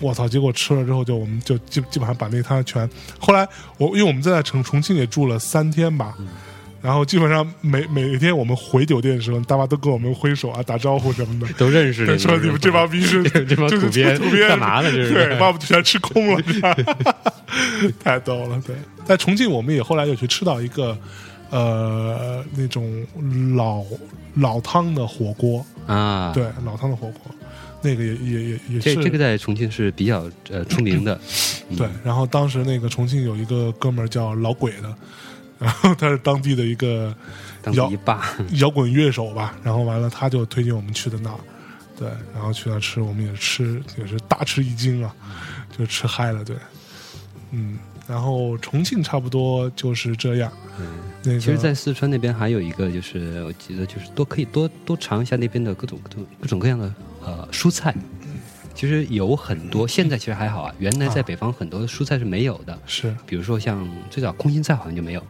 [0.00, 0.28] 我操！
[0.28, 2.88] 结果吃了之后，就我们就基基本上把那摊全。
[3.18, 6.28] 后来我因为我们在重重庆也住了三天吧，嗯
[6.80, 11.52] 然后基本上每每天我们回酒店的时候，大妈都跟我们挥手啊、打招呼什么的。
[11.58, 16.42] 都认识对，说你们这帮逼是 这帮就是土鳖土鳖干嘛呢这是对，把我们全吃空了，
[17.98, 18.62] 太逗了。
[18.64, 20.96] 对，在重庆我们也后来又去吃到一个
[21.50, 23.04] 呃那种
[23.56, 23.82] 老
[24.34, 27.34] 老汤的火锅，啊，对，老汤的火锅，
[27.80, 31.14] 那个也也也也是这这个在重庆是比较呃出名的，
[31.70, 31.88] 嗯对。
[32.04, 34.94] 然后当时那个重庆有一个哥们儿叫老鬼的，
[35.58, 37.14] 然后他是当地的一个
[37.62, 41.38] 当地一霸，摇滚乐手吧，然后完了他就推荐我们去的那儿，
[41.96, 45.14] 对，然后去那儿吃，我们也吃也是大吃一惊啊，
[45.76, 46.56] 就吃嗨了，对，
[47.52, 50.50] 嗯，然后重庆差不多就是这样，
[51.22, 56.92] 那个其实，在四川那边还有一个，就是我记得就是多可以多多尝一下那边的各种各种各种各样的
[57.28, 57.94] 呃蔬菜。
[58.74, 60.72] 其实有很多，现在其实还好啊。
[60.78, 65.22] 原来在啊北方很多的蔬菜是没有的，是比如说像最早空心菜好像就没有，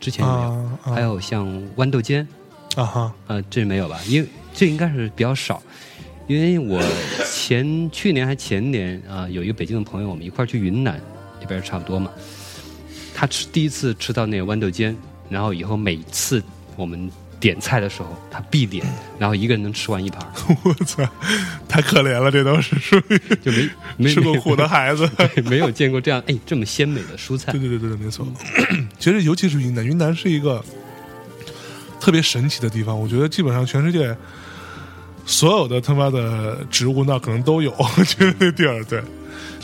[0.00, 0.50] 之前就没有。
[0.50, 1.46] 啊啊还有像
[1.76, 2.26] 豌豆尖，
[2.74, 4.00] 啊哈呃，这没有吧？
[4.08, 5.62] 因为这应该是比较少。
[6.26, 6.82] 因为我
[7.32, 11.00] 前去年还前年啊、有一个北京的朋友，我们一块儿去云南
[11.40, 12.10] 那边差不多嘛。
[13.14, 14.96] 他吃第一次吃到那个豌豆尖，
[15.30, 16.42] 然后以后每次
[16.74, 17.08] 我们
[17.40, 18.84] 点菜的时候，他必点，
[19.18, 20.26] 然后一个人能吃完一盘，
[20.64, 21.08] 我操，
[21.68, 25.08] 太可怜了，这都是属于 就没 没吃过苦的孩子。
[25.44, 27.60] 没有见过这样哎这么鲜美的蔬菜对。
[27.60, 28.26] 对对对对，没错。
[28.98, 30.64] 其实尤其是云南，云南是一个
[32.00, 32.98] 特别神奇的地方。
[32.98, 34.16] 我觉得基本上全世界
[35.24, 37.72] 所有的他妈的植物那可能都有。
[37.78, 39.06] 我觉得那地儿对，里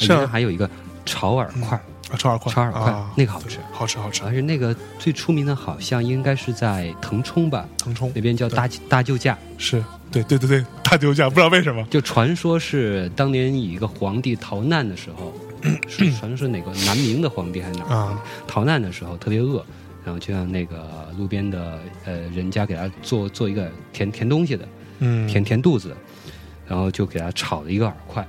[0.01, 0.69] 面像还有一个
[1.05, 1.81] 炒耳块
[2.17, 4.23] 炒耳块，炒耳块啊那个好吃好吃好吃。
[4.25, 9.37] 而且那个最出名的好像应该是在腾冲吧，腾冲那边叫大大救驾。
[9.59, 11.85] 是对对对对，大救驾，不知道为什么。
[11.91, 15.33] 就传说是当年一个皇帝逃难的时候，
[15.89, 19.65] 是传说是哪个南明的皇帝还是哪个皇帝啊逃难的时候特别饿，
[20.05, 24.69] 然后就让那个路边的呃人家给他做做一个填填东西的，
[25.01, 25.97] 嗯，填填肚子，
[26.67, 28.27] 然后就给他炒了一个饵块。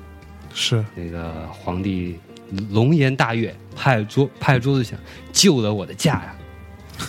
[0.58, 2.18] 是那个皇帝
[2.72, 4.98] 龙颜大悦，拍桌拍桌子想
[5.32, 6.36] 救了我的驾呀，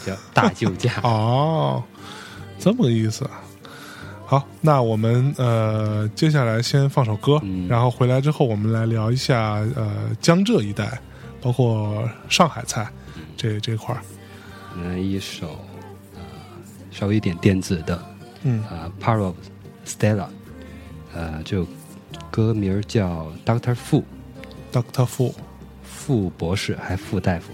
[0.05, 1.01] 叫 大救驾。
[1.03, 1.83] 哦，
[2.59, 3.43] 这么个意思啊。
[4.25, 11.01] 好，那我们呃接下来先放首歌，嗯然后回来之后我们来聊一下呃江浙一带，
[11.41, 12.89] 包括上海菜
[13.37, 14.03] 这这块儿。
[14.83, 15.65] 来一首
[16.17, 16.21] 呃
[16.91, 18.05] 稍微一点电子的，
[18.43, 19.37] 嗯呃 Part of
[19.87, 20.27] Stella，
[21.15, 21.65] 呃，这首
[22.29, 24.03] 歌名儿叫 Doctor Fu，
[24.73, 25.35] ，Doctor Fu。
[26.07, 27.51] 傅博士还傅大夫。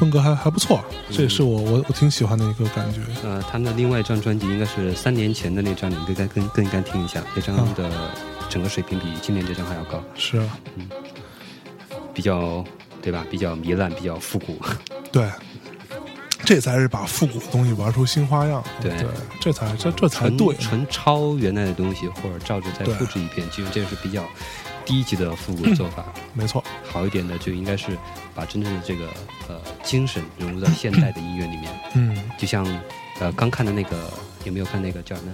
[0.00, 3.00] 风格还还不错，这也是我我我挺喜欢的一个感觉。
[3.22, 7.90] 呃，他们的另外一张专辑应该是三年前的那张，你应该更更应该听一下，那张的
[8.48, 10.88] 整个水平比今年这张还要高，是啊，嗯
[12.14, 12.64] 比较
[13.02, 13.26] 对吧？
[13.30, 14.58] 比较糜烂，比较复古。
[15.12, 15.28] 对，
[16.46, 18.64] 这才是把复古的东西玩出新花样。
[18.80, 19.06] 对对，
[19.38, 20.54] 这才这这才对。
[20.54, 24.24] 纯抄原来的东西，或者照着再复制一遍，其实这是比较
[24.90, 26.04] 低级的复古做法。
[26.34, 27.96] 没错，好一点的就应该是
[28.34, 29.06] 把真正的这个
[29.48, 32.66] 呃精神融入到现代的音乐里面，嗯，就像
[33.20, 34.10] 呃刚看的那个
[34.42, 35.32] 有没有看那个叫什么？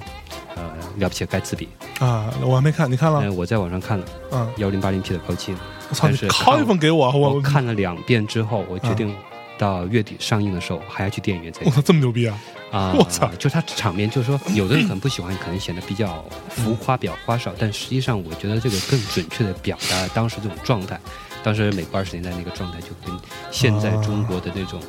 [0.55, 0.63] 呃，
[0.99, 1.69] 了不起的盖茨比，
[2.01, 3.21] 啊，我还没看，你看了？
[3.21, 4.07] 呃、我在网上看了。
[4.33, 5.57] 嗯，幺零八零 P 的高清，
[5.91, 9.15] 我操，你但是拷一份给我，我我看了两遍之后，我决定
[9.59, 12.39] 到月底上映的时候还要去电影院我操，这么牛逼啊！
[12.73, 12.93] 啊！
[12.99, 21.01] 我操就它场面，就是说有的人可能不喜欢，可能显得比较浮夸、比较花哨，但实际上我觉得这个更准确的表达了当时这种状态。
[21.43, 23.17] 当时美国二十年代那个状态，就跟
[23.51, 24.81] 现在中国的那种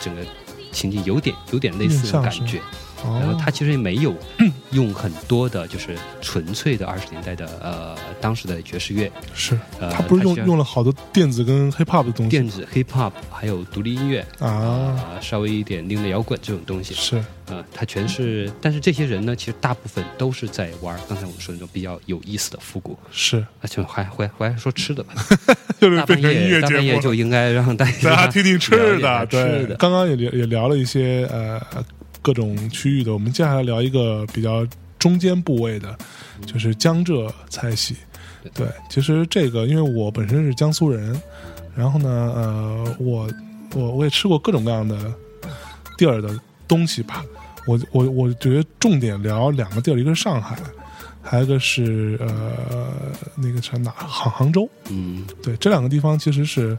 [0.00, 0.22] 整个
[0.70, 2.60] 情景有点有点类似的感觉。
[3.04, 4.14] 然后哦，他其实也没有
[4.72, 9.58] 用很多的，就是纯粹的二十年代的呃当时的爵士乐，是。
[9.80, 12.30] 呃他不是用用了好多电子跟 hip hop 的东西？
[12.30, 16.94] 电子 hip hop，还有独立音乐啊，啊、稍微一点另类摇滚这种东西。
[16.94, 17.22] 是。
[17.46, 25.12] 呃，他全是，但是这些人呢，其实大部分都是在玩刚才我们说那种比较有意思的复古，是，而且还还还说吃的吧，
[25.80, 26.98] 就是大半夜大半夜。
[27.00, 31.60] 就应该让大大家家听听吃的， 吃对，的，刚刚也聊也聊了一些呃
[32.22, 34.66] 各种区域的，我们接下来聊一个比较
[34.98, 35.98] 中间部位的，
[36.46, 37.96] 就是江浙菜系。
[38.54, 41.20] 对，其实这个因为我本身是江苏人，
[41.76, 43.28] 然后呢，呃，我
[43.74, 45.12] 我我也吃过各种各样的
[45.96, 47.24] 地儿的东西吧。
[47.66, 50.56] 我我我觉得重点聊两个地儿，一个是上海，
[51.22, 52.92] 还有一个是呃
[53.36, 54.68] 那个是哪杭杭州。
[54.90, 56.76] 嗯对，这两个地方其实是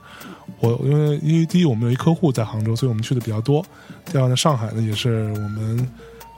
[0.59, 3.65] 我因为因为第一我们有一客户在杭州，所以我们去的比较多。
[4.05, 5.89] 第二呢，上海呢也是我们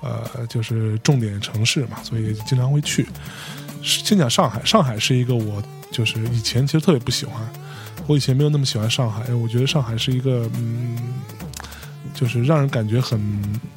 [0.02, 3.06] 呃就是重点城市嘛，所以经常会去。
[3.82, 7.48] 先讲上海，上海是一个我就是以前其实特别不喜欢，
[8.08, 10.98] 我以前没有那么喜欢上海，因为我觉得上海是一个嗯，
[12.14, 13.20] 就是让人感觉很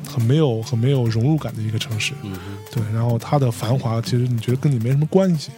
[0.07, 2.15] 很没有很没有融入感的一个城市。
[2.23, 2.39] 嗯
[2.73, 5.51] 对，然后它的繁华其实你觉得跟你没什么关系，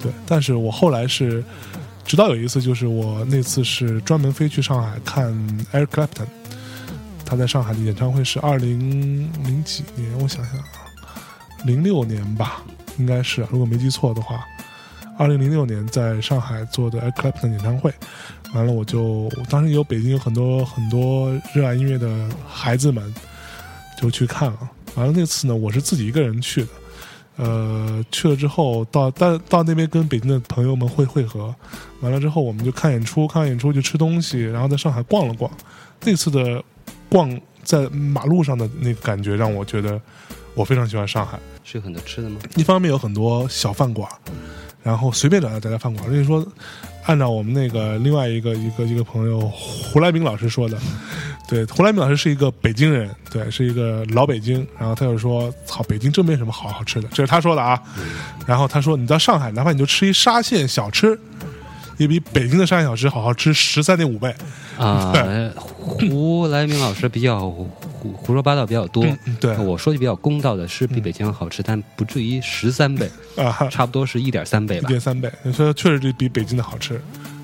[0.00, 0.12] 对。
[0.26, 1.42] 但是我后来是，
[2.04, 5.32] 直到有一次，就是我那次是专门飞去上海看
[5.72, 6.26] Eric Clapton，
[7.24, 10.64] 他在上海的演唱会是二零零几年，我想想啊，
[11.64, 12.62] 零六年吧，
[12.98, 14.44] 应该是，如果没记错的话，
[15.16, 17.92] 二零零六年在上海做的 Eric Clapton 演唱会。
[18.52, 23.14] 完了，我就当时有北京有很多很多热爱音乐的孩子们，
[24.00, 24.58] 就去看了。
[24.96, 26.68] 完了那次呢，我是自己一个人去的，
[27.42, 31.54] 呃，去了之后到到到那边跟北京的朋友们会会合，
[32.00, 35.50] 完了之后我们就看演出，看完演出就吃东西，然后在上海逛了逛。
[36.04, 36.62] 那次的
[37.08, 39.98] 逛在马路上的那个感觉让我觉得
[40.54, 41.38] 我非常喜欢上海。
[41.64, 42.38] 是有很多吃的吗？
[42.56, 44.06] 一方面有很多小饭馆，
[44.82, 46.06] 然后随便找家找家饭馆。
[46.08, 46.46] 而且说，
[47.06, 50.78] 按照我们那个另外一个一个一个朋友胡来明老师说的，
[51.48, 54.66] 对，胡来明老师是一个北京人，对，是一个老北京。
[54.78, 57.80] 然后他就说：“操，北京真没什么好好吃的。”这是他说的啊。
[58.46, 61.18] 然后他说：“你到上海，哪怕你就吃一沙县小吃，
[61.96, 64.34] 也比北京的沙县小吃好好吃十三点五倍。
[64.78, 65.12] 啊，
[65.56, 67.40] 胡来明老师比较
[68.00, 69.04] 胡胡说八道比较多。
[69.04, 74.88] 嗯对我说句比较公道的，是比北京要好吃，但不至于十三倍， 啊，差不多是一点三倍吧一。
[74.88, 77.00] 点三倍，所以确实是比北京的好吃。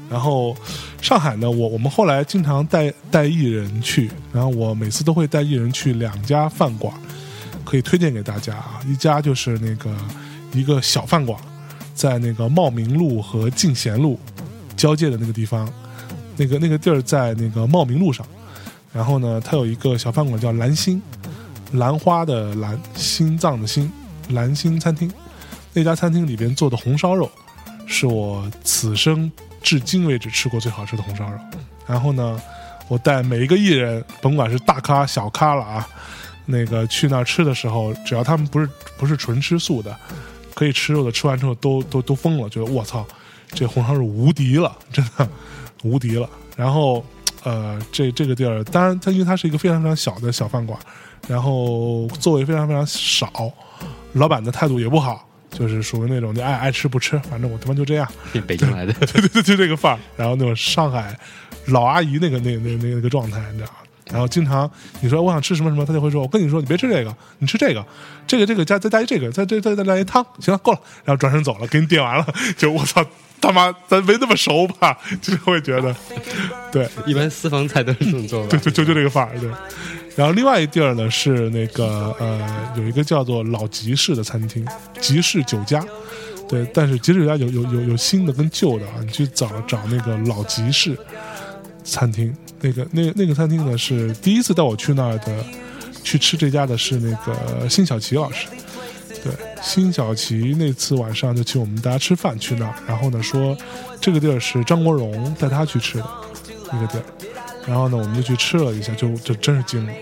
[0.08, 0.56] 然后
[1.02, 6.94] 上海呢，我我们后来经常带带艺人去，然后我每次都会带艺人去两家饭馆，
[7.64, 8.80] 可以推荐给大家啊。
[8.86, 9.90] 一家就是那个
[10.52, 11.38] 一个小饭馆，
[11.92, 14.18] 在那个茂名路和进贤路
[14.76, 15.68] 交界的那个地方，
[16.36, 18.24] 那个那个地儿在那个茂名路上。
[18.96, 21.02] 然后呢，它有一个小饭馆叫兰心，
[21.72, 23.92] 兰花的兰，心脏的心，
[24.30, 25.12] 兰心餐厅。
[25.74, 27.30] 那家餐厅里边做的红烧肉，
[27.86, 29.30] 是我此生
[29.60, 31.38] 至今为止吃过最好吃的红烧肉。
[31.86, 32.40] 然后呢，
[32.88, 35.86] 我带每一个艺人，甭管是大咖小咖了啊，
[36.46, 38.66] 那个去那儿吃的时候，只要他们不是
[38.96, 39.94] 不是纯吃素的，
[40.54, 43.06] 可以吃肉的，吃完之后都都都疯了，觉得我操，
[43.50, 45.28] 这红烧肉无敌了，真的
[45.82, 46.26] 无敌了。
[46.56, 47.04] 然后
[47.46, 50.76] 呃，这这个地儿，当然它因为它是一个非常非常小的小饭馆，
[51.28, 53.30] 然后座位非常非常少，
[54.14, 55.22] 老板的态度也不好。
[55.48, 58.06] 就是属于那种就爱爱吃不吃，反正我他妈就这样，
[58.46, 59.98] 北京来的，对对对，就这个范儿。
[60.16, 61.16] 然后那种上海
[61.68, 63.78] 老阿姨那个那个那个那个状态，你知道吗？
[64.10, 67.84] 然后经常你说我想吃什么什么，他就会说：“我跟你说，你别吃这个，你吃这个，
[68.26, 72.26] 这个这个加再加一这个，再再再再来一汤，行了，够了。”然后转身走了，给你点完了，
[72.56, 73.04] 就我操
[73.40, 74.96] 他妈，咱没那么熟吧？
[75.20, 75.94] 就是会觉得，
[76.70, 78.60] 对一般私房菜都是这么做的对，。
[78.60, 79.50] 就就就这个范儿，对。
[80.14, 84.66] 然后另外一地儿呢是那个呃有一个叫做老集市的餐厅，
[85.00, 85.84] 集市酒家。
[86.48, 90.96] 对，但是集市酒家有有有有新的跟旧的啊，你去找找那个老集市
[91.82, 95.44] 餐厅，那个那那个餐厅呢是第一次带我去那儿的，
[96.02, 98.46] 去吃这家的是那个辛晓琪老师。
[99.22, 103.56] 对，辛晓琪那次晚上就请我们大家吃饭去那儿，然后呢说
[104.00, 106.04] 这个地儿是张国荣带他去吃的
[106.72, 107.04] 那个地儿，
[107.66, 109.92] 然后呢我们就去吃了一下，就就真是惊了。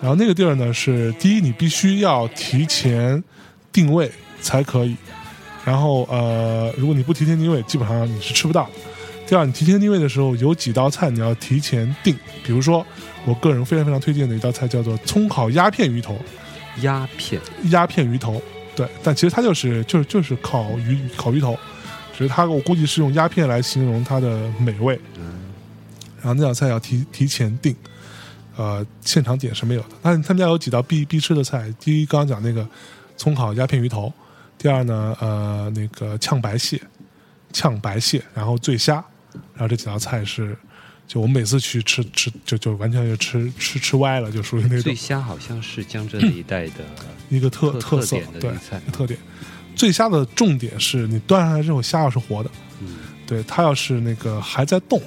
[0.00, 3.22] 然后那个地儿呢是第一，你必须要提前
[3.72, 4.96] 定位才可以，
[5.64, 8.70] 然后呃，如果你不提前定位，基本上你是吃不到。
[9.26, 12.14] 第二，你提前定位的时候，有几道菜你要提前定，
[12.44, 12.86] 比如说
[13.24, 16.18] 我个人非常非常推荐的一道菜叫做葱烤鸭片鱼头，
[16.82, 18.42] 鸦片，鸭片鱼头，
[18.74, 21.58] 对，但其实它就是就是就是烤鱼烤鱼头，
[22.16, 24.98] 只是它我估计是用鸦片来形容它的美味。
[25.16, 25.40] 嗯
[26.24, 27.74] 然后那道菜要提提前定，
[28.56, 29.88] 呃，现场点是没有的。
[30.00, 32.64] 但他们家有几道必必吃的菜，第一刚刚讲那个
[33.16, 34.12] 葱烤鸦片鱼头，
[34.56, 36.80] 第二呢，呃，那个炝白蟹，
[37.52, 39.04] 炝白蟹，然后醉虾，
[39.54, 40.56] 然后这几道菜是。
[41.04, 46.84] 就我们每次去吃吃就就完全就吃吃吃歪了，就属于那种醉虾好像是江浙一带的
[47.28, 48.50] 一个特特色对
[48.90, 49.18] 特点。
[49.74, 52.88] 醉虾的重点是你端上来之后，虾要是活的，嗯
[53.26, 55.02] 对它要是那个还在动，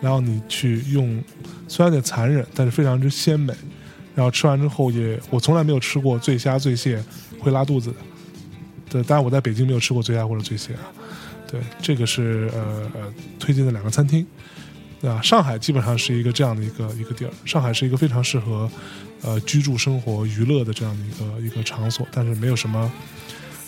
[0.00, 1.22] 然后你去用，
[1.68, 3.54] 虽然有点残忍，但是非常之鲜美。
[4.14, 7.02] 然后吃完之后也，我从来没有吃过醉虾醉蟹
[7.38, 7.96] 会拉肚子的。
[8.90, 10.80] 对，当然我在北京没有吃过醉虾或者醉蟹啊。
[11.50, 14.26] 对，这个是呃呃推荐的两个餐厅。
[15.02, 18.68] 啊，上海基本上是一个这样的一个一个地儿，上海是一个非常适合
[19.22, 22.90] 呃居住、生活、娱乐的这样的一个一个场所，但是没有什么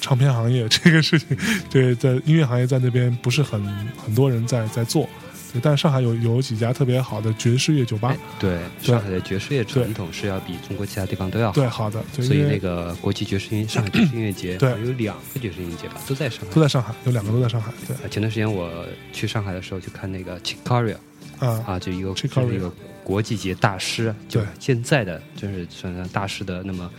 [0.00, 1.36] 唱片行业这个事情，
[1.70, 3.62] 对，在音乐行业在那边不是很
[3.94, 5.08] 很多人在在做，
[5.52, 11.54] 对，但是上海有有几家特别好的爵士乐酒吧哎，对，对上海的爵士乐传统是要比中国其他地方都要好。
[11.54, 16.54] 对，好的，所以那个国际爵士音上海爵士音乐节，对有两个爵士音乐节吧，都在上海。
[16.54, 20.96] 都在上海，有两个都在上海，对，啊前段时间我去上海的时候，去看那个 Chicaria
[21.38, 22.72] 啊，啊，就一个 Chick 就是一个
[23.02, 26.62] 国际级大师，就对现在的就是算上大师的。
[26.62, 26.90] 那么，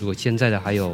[0.00, 0.92] 如果现在的还有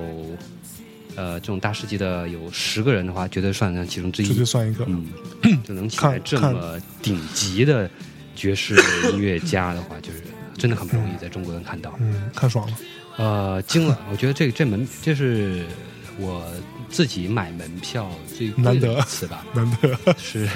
[1.19, 4.45] 呃这种大师级的有十个人的话，绝对算上其中之一。
[4.45, 5.05] 算一个，嗯，
[5.67, 7.91] 就能请来这么顶级的
[8.37, 8.77] 爵士
[9.11, 10.23] 音乐家的话，就是
[10.57, 11.93] 真的很不容易在中国能看到。
[11.99, 12.77] 嗯，看爽了，
[13.17, 13.99] 呃，惊了！
[14.13, 15.65] 我觉得这这门这是
[16.19, 16.47] 我
[16.91, 19.45] 自己买门票最难得一次吧。
[19.55, 20.49] 难得，是，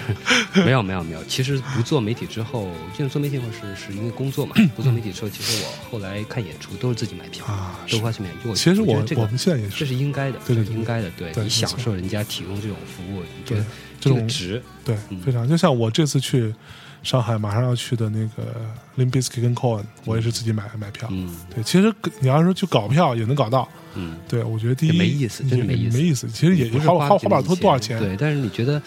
[0.64, 1.24] 没有没有没有。
[1.24, 4.54] 其实不做媒体之后，进入做媒体后是是因为工作嘛。
[4.74, 8.54] 不做媒体之后，其实我后来看演出都是自己买票，啊都花钱买票。
[8.54, 11.10] 其实我我这个我们现在也是这是，应该的，对对对这是应该的。
[11.18, 13.64] 对你享受人家提供这种服务，你觉对得
[14.00, 14.62] 这这种值？
[14.84, 16.54] 对嗯，非常，就像我这次去
[17.02, 18.54] 上海马上要去的那个
[18.96, 28.80] Limp Bizkit 跟 Cohen，我也是自己买买票，嗯对，其实你要是去搞票也能搞到，嗯，对我觉得第一没意思真的没意思没意思，其实也不是花花花不了花这么多多少钱，对，但是你觉得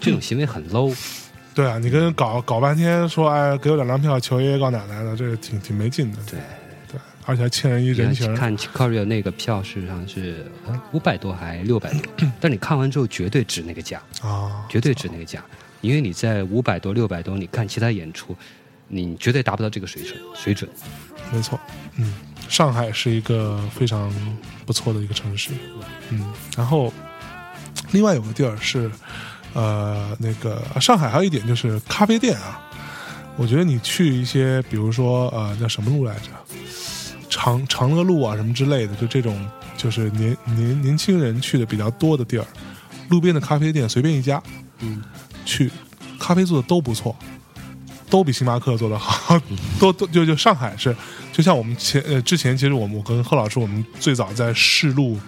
[0.00, 0.94] 这种行为很 low，
[1.54, 6.18] 对啊，你跟人搞搞半天说，哎，给我两张票，求爷爷告奶奶的，这个挺挺没劲的。
[6.30, 6.40] 对
[6.90, 8.34] 对，而且还欠人一人情。
[8.34, 10.44] 看 Chicago 那个票事实上是
[10.92, 15.44] 五百多还六百多，但你看完之后绝对值那个价，啊，绝对值那个价，
[15.80, 18.36] 因为你在五百多六百多，你看其他演出，
[18.88, 20.68] 你绝对达不到这个水准水准。
[21.32, 21.58] 没错，
[21.96, 22.12] 嗯，
[22.48, 24.12] 上海是一个非常
[24.64, 25.50] 不错的一个城市，
[26.10, 26.92] 嗯，然后
[27.90, 28.90] 另外有个地儿是，
[29.52, 32.60] 呃，那个啊上海还有一点就是咖啡店啊，
[33.36, 36.30] 我觉得你去一些，比如说呃，叫什么路来着，
[37.28, 42.46] 长长乐路啊什么之类的，就这种就是年年年轻人去的比较多的地儿，
[43.08, 44.40] 路边的咖啡店随便一家，
[44.80, 45.02] 嗯，
[45.44, 45.70] 去
[46.18, 47.16] 咖啡做的都不错，
[48.08, 49.40] 都比星巴克做的好，
[49.80, 50.94] 都都就就上海是，
[51.34, 55.18] 就像我们前呃之前，其实我们我跟贺老师，我们最早在试录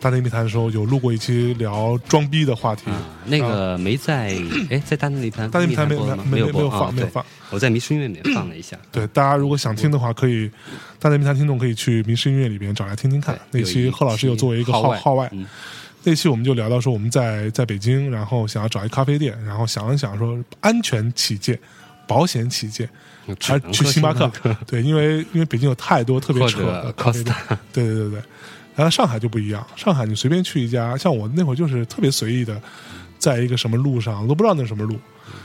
[0.00, 2.88] 大内密谈的时候，有录过一期聊装逼的话题。
[2.90, 4.34] 啊，那个没在
[4.70, 5.94] 哎，在大内密谈大内密谈没？
[6.24, 7.22] 没没有放，没有放。
[7.50, 8.78] 我在迷失音乐里面放了一下。
[8.90, 10.50] 对，大家如果想听的话，可以
[10.98, 13.38] 大内密谈听众可以去迷失音乐里边找来听听看。
[13.50, 15.46] 那期贺老师有作为一个号外号号外，嗯
[16.02, 21.58] 那期我们就聊到说我们在在北京，然后想要找一咖啡店，然后想了想说安全起见，
[22.08, 22.88] 保险起见，
[23.40, 24.30] 还是去星巴克。
[24.66, 26.92] 对，因为因为北京有太多特别扯。
[26.96, 27.34] Costa，
[27.72, 28.22] 对对对对。
[28.74, 32.58] 然后上海就不一样，上海你随便去一家，像我那会儿就是特别随意的，
[33.18, 34.96] 在一个什么路上，我都不知道那是什么路，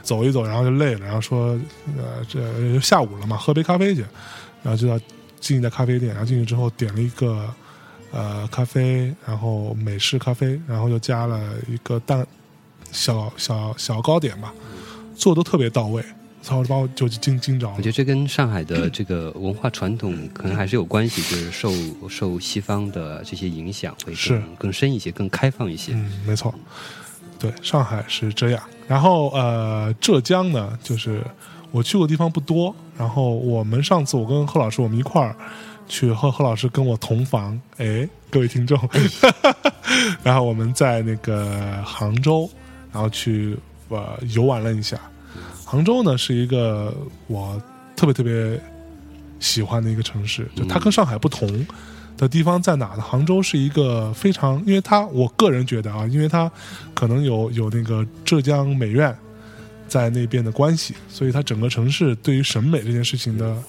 [0.02, 1.60] 走一走，然后就累了，然后说，
[1.98, 4.02] 呃，这下午了嘛，喝杯咖啡去，
[4.64, 4.98] 然后就到
[5.42, 7.54] 进一家咖啡店，然后进去之后点了一个
[8.12, 12.26] 呃咖啡，然后美式咖啡，然后又加了一个蛋
[12.94, 14.54] 小小小糕点吧，
[15.18, 16.02] 做的都特别到位，
[16.42, 17.90] 操，把我就惊惊着了我觉。
[17.90, 21.72] 得这跟上海的这个文化传统可能还是有关系，就是受
[22.08, 25.92] 受西方的这些影响会是更更深一些，更开放一些。
[25.94, 26.54] 嗯，没错，
[27.38, 28.64] 对，上海是这样。
[28.88, 31.22] 然后呃，浙江呢，就是
[31.72, 32.74] 我去过地方不多。
[32.98, 35.36] 然后我们上次我跟贺老师我们一块儿
[35.88, 38.80] 去，贺贺老师跟我同房，哎，各位听众，
[40.24, 42.50] 然后我们在那个杭州，
[42.94, 43.58] 然后去
[43.90, 44.98] 呃游玩了一下。
[45.70, 46.96] 杭州呢是一个
[47.28, 47.62] 我
[47.94, 48.58] 特别特别
[49.38, 51.68] 喜欢的一个城市，就它跟上海不同
[52.16, 53.02] 的地方在哪呢？
[53.02, 56.50] 杭州是一个非常，因为它我个人觉得啊，因为它
[56.94, 59.14] 可能有有那个浙江美院
[59.90, 63.62] 在那边的关系，所以它整个城市对于审美这件事情的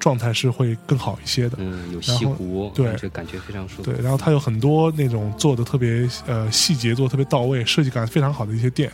[0.00, 1.56] 状态是会更好一些的。
[1.60, 3.82] 嗯，有西湖，对感觉非常舒服。
[3.84, 8.90] 对，然后它有很多那种做的特别呃细节做的特别到位，设计感非常好的一些店，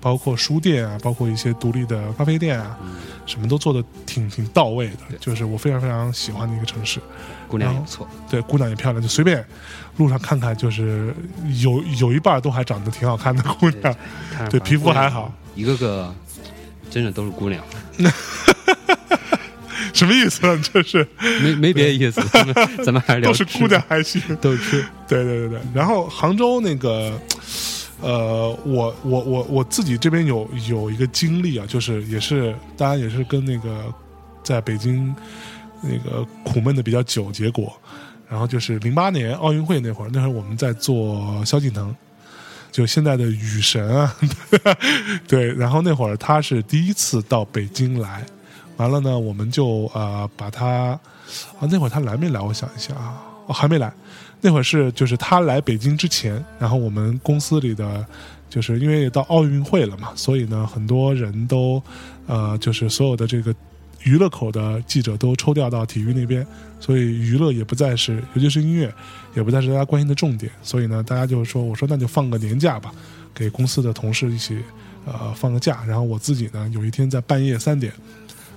[0.00, 2.76] 包括书店啊，包括一些独立的咖啡店啊，
[3.26, 6.98] 什么都做的挺挺到位的，就是我非常非常喜欢的一个城市。
[7.48, 8.08] 姑娘也不错。
[8.28, 9.44] 对，姑娘也漂亮，就随便
[9.98, 11.14] 路上看看，就是
[11.60, 13.94] 有有一半都还长得挺好看的姑娘。
[14.50, 16.12] 对皮肤还好，一个个
[16.90, 17.62] 真的都是姑娘，
[19.94, 20.60] 什么意思啊？
[20.72, 21.06] 这是
[21.42, 22.20] 没没别的意思。
[22.32, 22.54] 咱们
[22.84, 24.20] 咱们还是聊都是姑娘，还行。
[24.40, 24.84] 都是吃。
[25.08, 25.60] 对对对对。
[25.74, 27.20] 然后杭州那个，
[28.00, 33.92] 呃，我我我我自己这边有有一个经历啊，就是也是当然也是跟那个
[34.42, 35.14] 在北京
[35.82, 37.72] 那个苦闷的比较久，结果，
[38.28, 41.94] 然后就是零八年奥运会那会儿，那会儿我们在做萧敬腾。
[42.72, 44.14] 就现在的雨神啊，
[45.26, 48.22] 对，然后那会儿他是第一次到北京来，
[48.76, 50.98] 完了呢，我们就呃把他
[51.58, 52.40] 啊那会儿他来没来？
[52.40, 53.92] 我想一下啊，哦还没来。
[54.40, 58.06] 那会儿是就是他来北京之前，然后我们公司里的
[58.50, 61.82] 就是因为到奥运会了嘛，所以呢很多人都
[62.26, 63.52] 呃就是所有的这个
[64.02, 66.46] 娱乐口的记者都抽调到体育那边，
[66.78, 68.92] 所以娱乐也不再是，尤其是音乐
[69.34, 70.52] 也不再是大家关心的重点。
[70.62, 72.92] 所以呢，大家就说我说那就放个年假吧，
[73.34, 74.58] 给公司的同事一起
[75.06, 75.82] 呃放个假。
[75.88, 77.92] 然后我自己呢有一天在半夜三点，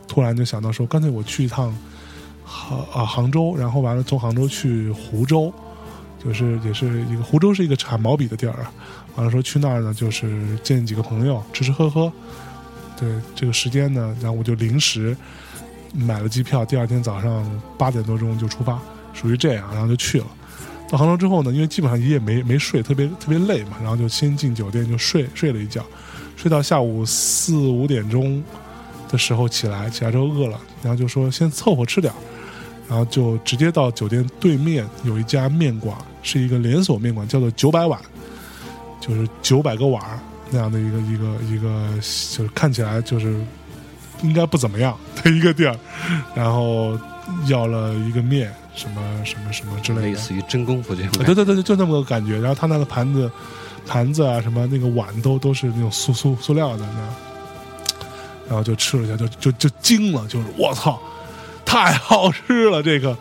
[0.10, 1.74] 突然就想到说，干脆我去一趟
[2.44, 5.54] 杭啊杭州，然后完了从杭州去湖州。
[6.22, 8.70] 就是也是一个湖州是一个产毛笔的地儿啊，
[9.16, 12.12] 完了说去那儿呢，就是见几个朋友，吃吃喝喝。
[13.00, 15.16] 对这个时间呢，然后我就临时
[15.94, 18.78] 买了机票，第二天早上八点多钟就出发，
[19.14, 20.28] 属于这样，然后就去了。
[20.90, 25.86] 到杭州之后呢，因为基本上一夜没没睡，特别特别累嘛，然后就先进酒店就睡睡了一觉，
[26.36, 28.44] 睡到下午四五点钟
[29.10, 32.16] 的时候起来，起来之后饿了，然后就说先凑合吃点儿
[32.88, 38.00] 然后就直接到酒店对面有一家面馆，是一个连锁面馆，叫做九百碗，
[39.00, 40.20] 就是九百个碗儿
[40.50, 43.40] 那样的一个一个一个，就是看起来就是
[44.24, 45.78] 应该不怎么样的一个店儿，
[46.34, 46.98] 然后
[47.46, 51.24] 要了一个面，什么什么什么之类的，类似于真功夫这种。
[51.24, 52.40] 对对对对，就那么个感觉。
[52.40, 53.32] 然后他那个盘子、
[53.86, 57.29] 盘子啊，什么那个碗都都是那种塑塑塑料的那，
[58.50, 61.00] 然后就吃了一下，就就就惊了，就是我操，
[61.64, 62.82] 太好吃了！
[62.82, 63.16] 这个，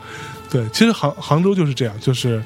[0.51, 2.43] 对，其实杭杭州就是这样，就是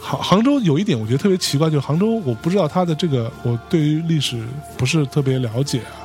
[0.00, 4.44] 杭杭州有一点我觉得特别奇怪，就是杭州我不知道它的这个，我对于历史
[4.76, 6.02] 不是特别了解啊。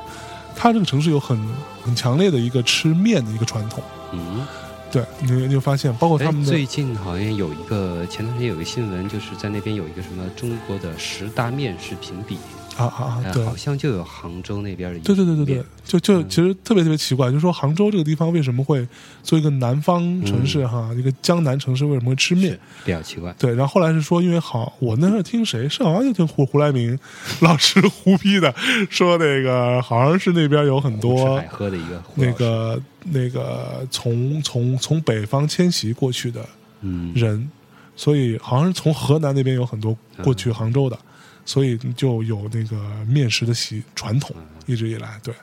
[0.54, 1.36] 它这个城市有很
[1.84, 3.82] 很强烈的一个吃面的一个传统，
[4.12, 4.46] 嗯，
[4.92, 12.38] 对你你就发现，包括哎他们，最近好像有一个，前段时间有一个新闻，就是在那边有一个什么中国的十大面食评比，
[12.76, 16.28] 啊啊啊，哎对，好像就有杭州那边的对对对对对，就就嗯。
[16.28, 18.86] 其实特别特别奇怪，就是说杭州这个地方为什么会
[19.22, 22.58] 作为一个南方城市哈，一个江南城市为什么会吃面？
[22.84, 23.34] 比较奇怪。
[23.38, 26.98] 对，然后后来是说，因为好，我那时候听谁是好像就听胡胡来明
[27.40, 28.54] 老师胡逼的
[28.90, 36.44] 说那个好像是那边有很吃多海喝的一个那个那个从从从北方迁徙过去的
[36.80, 37.12] 嗯。
[37.14, 37.50] 人，
[37.94, 40.98] 所以好像是从河南那边有很多过去杭州的，
[41.44, 44.34] 所以就有那个面食的习传统，
[44.66, 45.34] 一直以来对。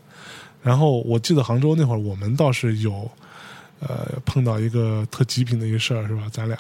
[0.62, 3.10] 然后我记得杭州那会儿，我们倒是有
[3.80, 6.24] 呃碰到一个特极品的一个事儿，是吧？
[6.32, 6.58] 咱俩，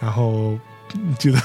[0.00, 0.58] 然后
[0.92, 1.38] 你记得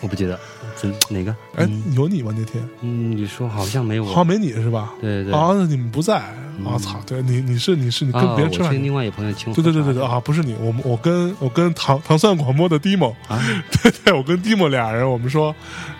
[0.00, 0.38] 我不记得，
[0.82, 1.30] 真哪个？
[1.54, 1.94] 哎、嗯。
[1.94, 2.34] 有你吗？
[2.36, 2.62] 那天？
[2.80, 4.92] 嗯，你说好像没我，好像没你是吧？
[5.00, 5.30] 对对。
[5.30, 6.22] 对，好像你们不在，
[6.64, 13.40] 我操，对你你是你是你跟啊，别人吃饭另外一个朋友请对对对对对啊，不是你，我们我跟我跟糖糖蒜广播的 Dimo，啊，
[13.82, 15.54] 对对，我跟 Dimo 俩人，我们说，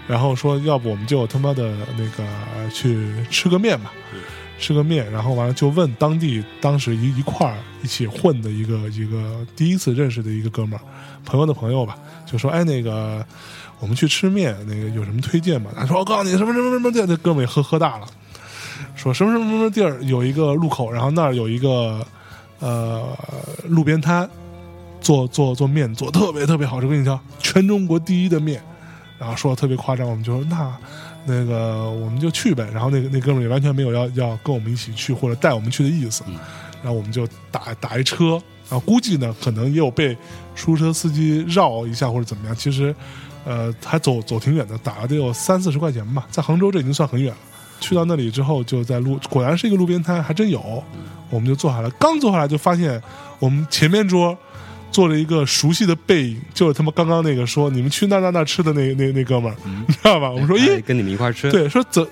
[0.08, 2.24] 然后说要不我们就他妈的那个
[2.72, 3.92] 去吃个面吧，
[4.58, 10.82] 吃个面，然后完了就问当地当时一一块儿一起混的一个一个第一次认识的一个哥们儿，
[11.24, 11.96] 朋友的朋友吧，
[12.26, 13.24] 就说哎那个
[13.82, 15.70] 我们去吃面，那个有什么推荐吗？
[15.76, 18.06] 他说我告诉你什么什么什么地儿，那哥们也喝喝大了，
[18.96, 22.02] 说什么什么什么地儿有一个路口，然后那儿有一个
[22.60, 23.14] 呃
[23.64, 24.26] 路边摊。
[25.02, 28.62] 做做做面做特别特别好吃，我跟你讲，全中国第一的面，
[29.18, 30.72] 然后说的特别夸张，我们就说那
[31.26, 36.22] 那个我们就去呗，然后那个那哥们也完全没有要要跟我们一起去或者带我们去的意思，
[36.84, 38.40] 然后我们就打打一车，
[38.70, 40.16] 然后估计呢可能也有被
[40.54, 42.94] 出租车司机绕一下或者怎么样，其实
[43.44, 47.38] 呃还走走挺远的，打了得有三四十块钱吧，在杭州这已经算很远了。
[47.80, 50.82] 去到那里之后，就在路，果然是一个路边摊，还真有。
[51.30, 53.02] 我们就坐下来，刚坐下来就发现
[53.38, 54.36] 我们前面桌
[54.90, 59.56] 坐着一个熟悉的背影，就是他妈刚刚那个说你们去那那那吃的那那那哥们儿，
[59.88, 60.30] 你知道吧？
[60.30, 62.06] 我们说，哎咦，跟你们一块吃，，对，说怎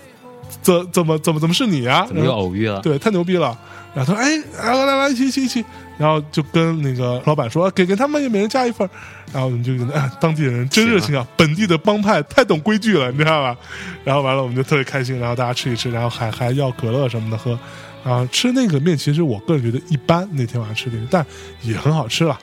[0.63, 2.07] 怎怎么怎么怎么是你啊？
[2.07, 2.81] 怎么又偶遇了？
[2.81, 3.57] 对，太牛逼了。
[3.95, 5.65] 然后他说：“哎，来来来，一起一起一起。”
[5.99, 8.89] 然后就跟那个老板说：“给给他们也每人加一份。”
[9.33, 13.57] 然后我们就觉得，哎，当地人真热情啊，本地的帮派太懂规矩了，你知道吧？
[14.03, 17.59] 然后完了，我们就特别开心，然后大家吃一吃，然后还还要可乐什么的喝。
[18.03, 21.25] 然后吃那个面，其实我个人觉得一般，那天晚上吃的，但
[21.63, 22.39] 也很好吃了。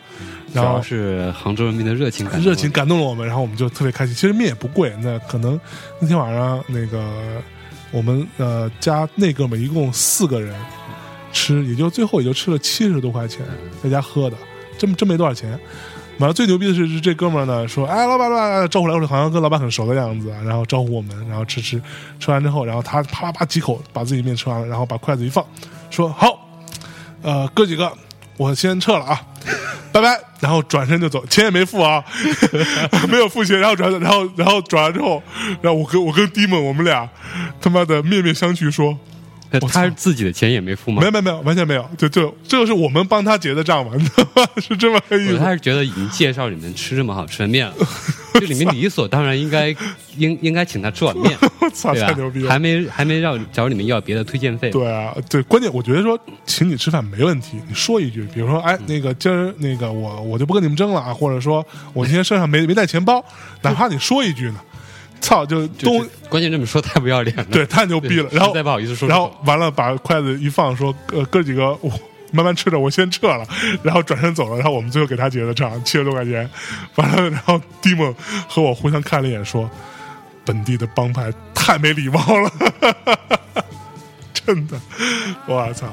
[0.53, 4.13] 然后是杭州人民的热情感，热情感动了我们，然后我们就特别开心。
[4.13, 5.59] 其实面也不贵，那可能
[5.99, 7.41] 那天晚上那个
[7.91, 10.55] 我们呃家那哥们一共四个人
[11.37, 13.45] 吃，也就最后也就吃了七十多块钱，
[13.83, 14.35] 在家喝的，
[14.77, 15.51] 真真没多少钱。
[16.17, 21.79] 完了，最牛逼的是是这哥们儿呢说，哎，老板，老板，招呼来我，好像跟老板很熟的样子啊，然后招呼我们，然后吃吃，
[22.19, 25.45] 吃完之后，然后他啪啪啪几口把自己面吃完了，然后把筷子一放，
[25.91, 26.49] 说好，
[27.21, 27.91] 呃，哥几个，
[28.35, 29.21] 我先撤了啊，
[29.93, 32.03] 拜拜，然后转身就走，钱也没付啊，
[33.07, 35.21] 没有付钱，然后转，然后然后转完之后，
[35.61, 37.07] 然后我跟我跟 Dimon 我们俩
[37.61, 38.97] 他妈的面面相觑说，
[39.71, 41.05] 他自己的钱也没付吗没？
[41.05, 43.93] 有没有没有，完全没有，就就这就是我们帮他结的账嘛？
[44.61, 45.37] 是这么个意思。
[45.37, 47.73] 他是觉得已经介绍你们吃这么好吃的面了，
[48.33, 49.69] 就你们理所当然应该
[50.17, 52.49] 应应该请他吃碗面， 对太牛逼吧？
[52.49, 52.59] 还！
[52.59, 63.23] 没还没让找你们要别的推荐费，对啊，对，关键我觉得说请你吃饭没问题，你说一句，比如说，哎，那个今儿那个我我就不跟你们争了啊，或者说我今天身上没没带钱包，
[63.61, 64.59] 哪怕你说一句呢，
[65.21, 71.91] 操，就东就关键这么说太不要脸了，对太牛逼了，然后再不好意思说然后完了把筷子一放，说呃哥几个我。
[72.33, 73.47] 慢慢吃着，我先撤了，
[73.81, 76.47] 然后转身走了，然后我们最后给他结的账，七十多块钱，
[76.95, 78.13] 完了，然后蒂姆
[78.49, 79.67] 和我互相看了一眼，说
[80.43, 82.51] ：“本地的帮派太没礼貌了，
[84.35, 84.77] 真的，
[85.47, 85.87] 我操，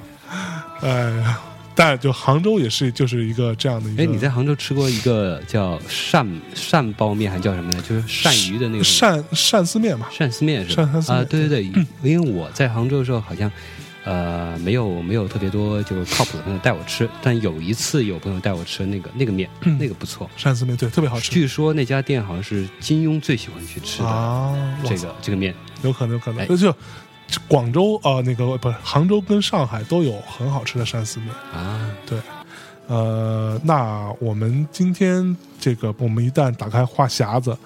[0.82, 0.88] 哎
[1.22, 1.38] 呀！
[1.74, 7.82] 但就杭州也是就是一个这样的一个，哎，你在杭州吃过一个叫鳝鳝包面，还叫什么呢？
[7.88, 10.06] 就是鳝鱼的那个鳝鳝丝面嘛？
[10.12, 10.90] 鳝丝面是吧？
[11.08, 13.50] 啊，对对对，因为我在杭州的时候好像。
[14.06, 19.48] 呃，没有没有特别多就是靠谱的朋友带我吃，但有一次有朋友带我吃那个那个面，
[19.78, 20.28] 那个不错。
[20.38, 24.78] 鳝丝面对，特别好吃据说那家店好像是金庸最喜欢去吃的啊！
[24.84, 25.54] 这个这个面。
[25.82, 26.76] 有可能，有可能，哎就就
[27.48, 31.30] 广州啊、呃那个不是杭州跟上海都有很好吃的鳝丝面。
[31.52, 32.18] 啊，对，
[32.86, 37.56] 呃，那我们今天这个我们一旦打开话匣子，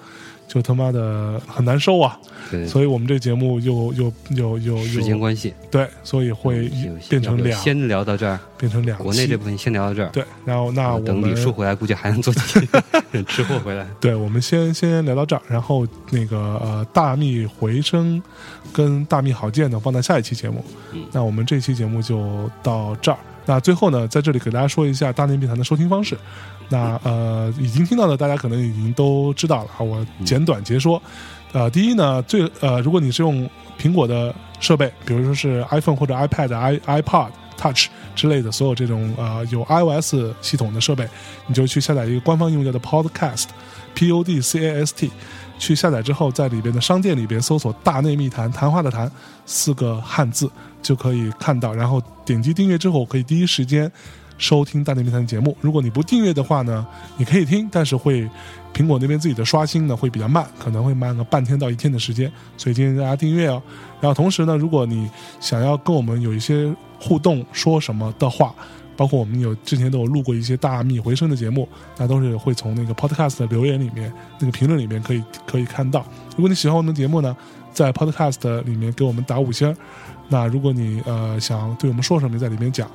[0.49, 2.19] 就他妈的很难收啊！
[2.49, 6.67] 对，所以我们这节目又又又又时间关系，对，所以会
[7.07, 8.97] 变成两先聊到这儿，变成两。
[8.97, 10.09] 国内这部分先聊到这儿。
[10.09, 12.67] 对，然后那我等们李叔回来，估计还能做几期
[13.29, 13.87] 吃货回来。
[14.01, 18.19] 对，我们先先聊到这儿，然后那个呃，大秘回声
[18.73, 20.65] 跟大秘好见呢放在下一期节目。
[20.93, 23.19] 嗯那我们这期节目就到这儿。
[23.45, 26.17] 那最后呢，在这里给大家说一下大内密谈的收听方式。
[26.69, 31.01] 那呃，已经听到的大家可能已经都知道了啊，我简短截说。
[31.51, 41.09] 呃，第一呢，最呃，如果你是用苹果的设备，比如说是 iPhone 或者 iPad、i iPod Touch 之类的所有这种呃有 iOS 系统的设备，
[41.47, 45.09] 你就去下载一个官方应用叫做 Podcast，P O D C A S T，
[45.57, 49.11] 去下载之后，在里边的商店里边搜索“大内密谈”谈话的谈
[49.47, 50.47] 四个汉字
[50.83, 53.91] 就可以看到，然后点击订阅之后，可以第一时间
[54.39, 55.55] 收听大内密谈的节目。
[55.61, 56.87] 如果你不订阅的话呢，
[57.17, 58.27] 你可以听，但是会
[58.73, 63.61] 苹果那边自己的刷新呢会比较慢，可能会慢个半天到一天的时间，所以建议大家订阅哦。
[64.01, 65.07] 然后同时呢，如果你
[65.39, 68.55] 想要跟我们有一些互动，说什么的话，
[68.95, 71.67] 包括我们有之前都有录过一些大米回声的节目，
[71.97, 76.05] 那都是会从那个 Podcast 的留言里面、那个评论里面可以可以看到。
[76.31, 77.35] 如果你喜欢我们的节目呢，
[77.73, 79.75] 在 Podcast 里面给我们打五星。
[80.29, 82.89] 那如果你呃想对我们说什么，在里面讲。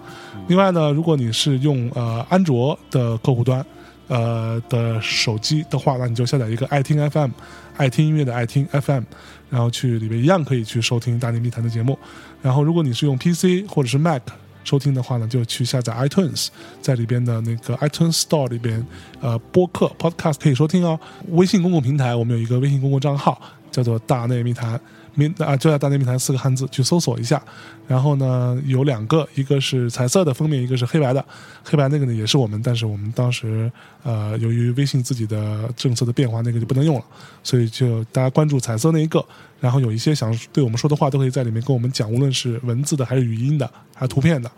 [0.47, 3.65] 另外呢，如果你是用呃安卓的客户端
[4.09, 7.31] 呃的手机的话，那你就下载一个爱听 FM，
[7.77, 9.03] 爱听音乐的爱听 FM，
[9.51, 11.99] 然后去里面一样可以去收听大内密谈的节目。
[12.41, 14.23] 然后如果你是用 PC 或者是 Mac
[14.63, 16.49] 收听的话呢，就去下载 iTunes，
[16.81, 18.87] 在里边的那个 iTunes Store 里边，
[19.21, 20.99] 呃，播客 Podcast 可以收听哦。
[21.31, 23.41] 微信公共平台我们有一个微信公共账号，
[23.71, 24.81] 叫做“大内密谈”，
[25.15, 27.43] 名啊就在“大内密谈”四个汉字，去搜索一下。
[27.87, 31.25] 然后呢，有两个，一个是彩色的封面，一个是黑白的。
[31.63, 33.71] 黑白那个呢也是我们，但是我们当时
[34.03, 37.05] 呃，由于微信自己的政策的变化，那个就不能用了，
[37.43, 39.25] 所以就大家关注彩色那一个。
[39.61, 44.51] 然后有一些想对我们说的话，都可以在里面跟我们讲，无论是文字的还是语音的，还是图片的。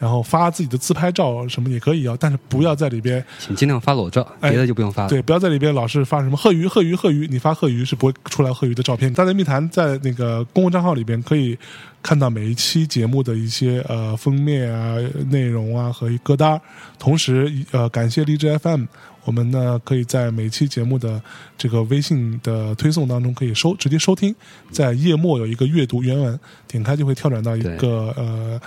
[0.00, 5.10] 然后发自己的自拍照什么也可以啊，但是不要在里边请尽量发裸照，哎别的就不用发了。
[5.10, 9.12] 对，不要在里边老是发什么贺鱼、贺鱼、贺鱼，你发贺鱼是不会出来贺鱼的照片。
[9.12, 11.58] 大内密谈在那个公共账号里边可以
[12.02, 14.96] 看到每一期节目的一些呃封面啊、
[15.28, 16.60] 内容啊和歌单儿。
[16.98, 18.86] 同时呃，感谢荔枝 FM，
[19.24, 21.20] 我们呢可以在每期节目的
[21.58, 24.34] 这个微信的推送当中可以收直接收听，
[24.70, 28.58] 在页末有一个阅读原文，点开就会跳转到一个呃。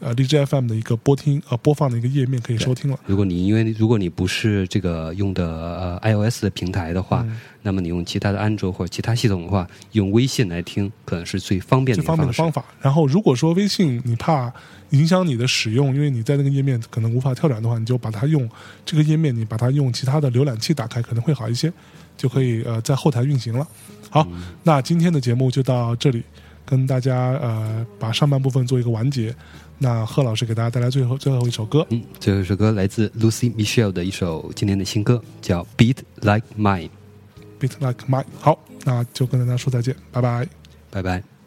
[0.00, 2.98] 呃，荔枝 FM 的一个播听呃播放的一个页面可以收听了。
[3.04, 12.64] 如果你因为如果你不是这个用的呃 iOS 的平台的话，嗯那么你用其他的安卓或者其他系统的话，用微信来听可能是最方便的最方便的方法。
[12.80, 14.50] 然后，如果说微信你怕
[14.90, 18.48] 影响你的使用，因为你在那个页面可能无法跳转的话，你就把它用
[18.86, 21.70] 这个页面，你把它用其他的浏览器打开，可能会好一些，
[22.16, 23.68] 就可以呃在后台运行了。
[24.08, 26.22] 好，嗯那今天的节目就到这里，
[26.64, 29.34] 跟大家呃把上半部分做一个完结。
[29.82, 36.88] 那贺老师给大家带来最后最后一首歌，嗯，最后一首歌来自 Lucy Michelle 的一首今年的新歌，叫《Beat Like Mine》。
[37.58, 38.26] Beat Like Mine。
[38.38, 40.46] 好，那就跟大家说再见，拜拜。
[40.90, 41.39] 拜拜。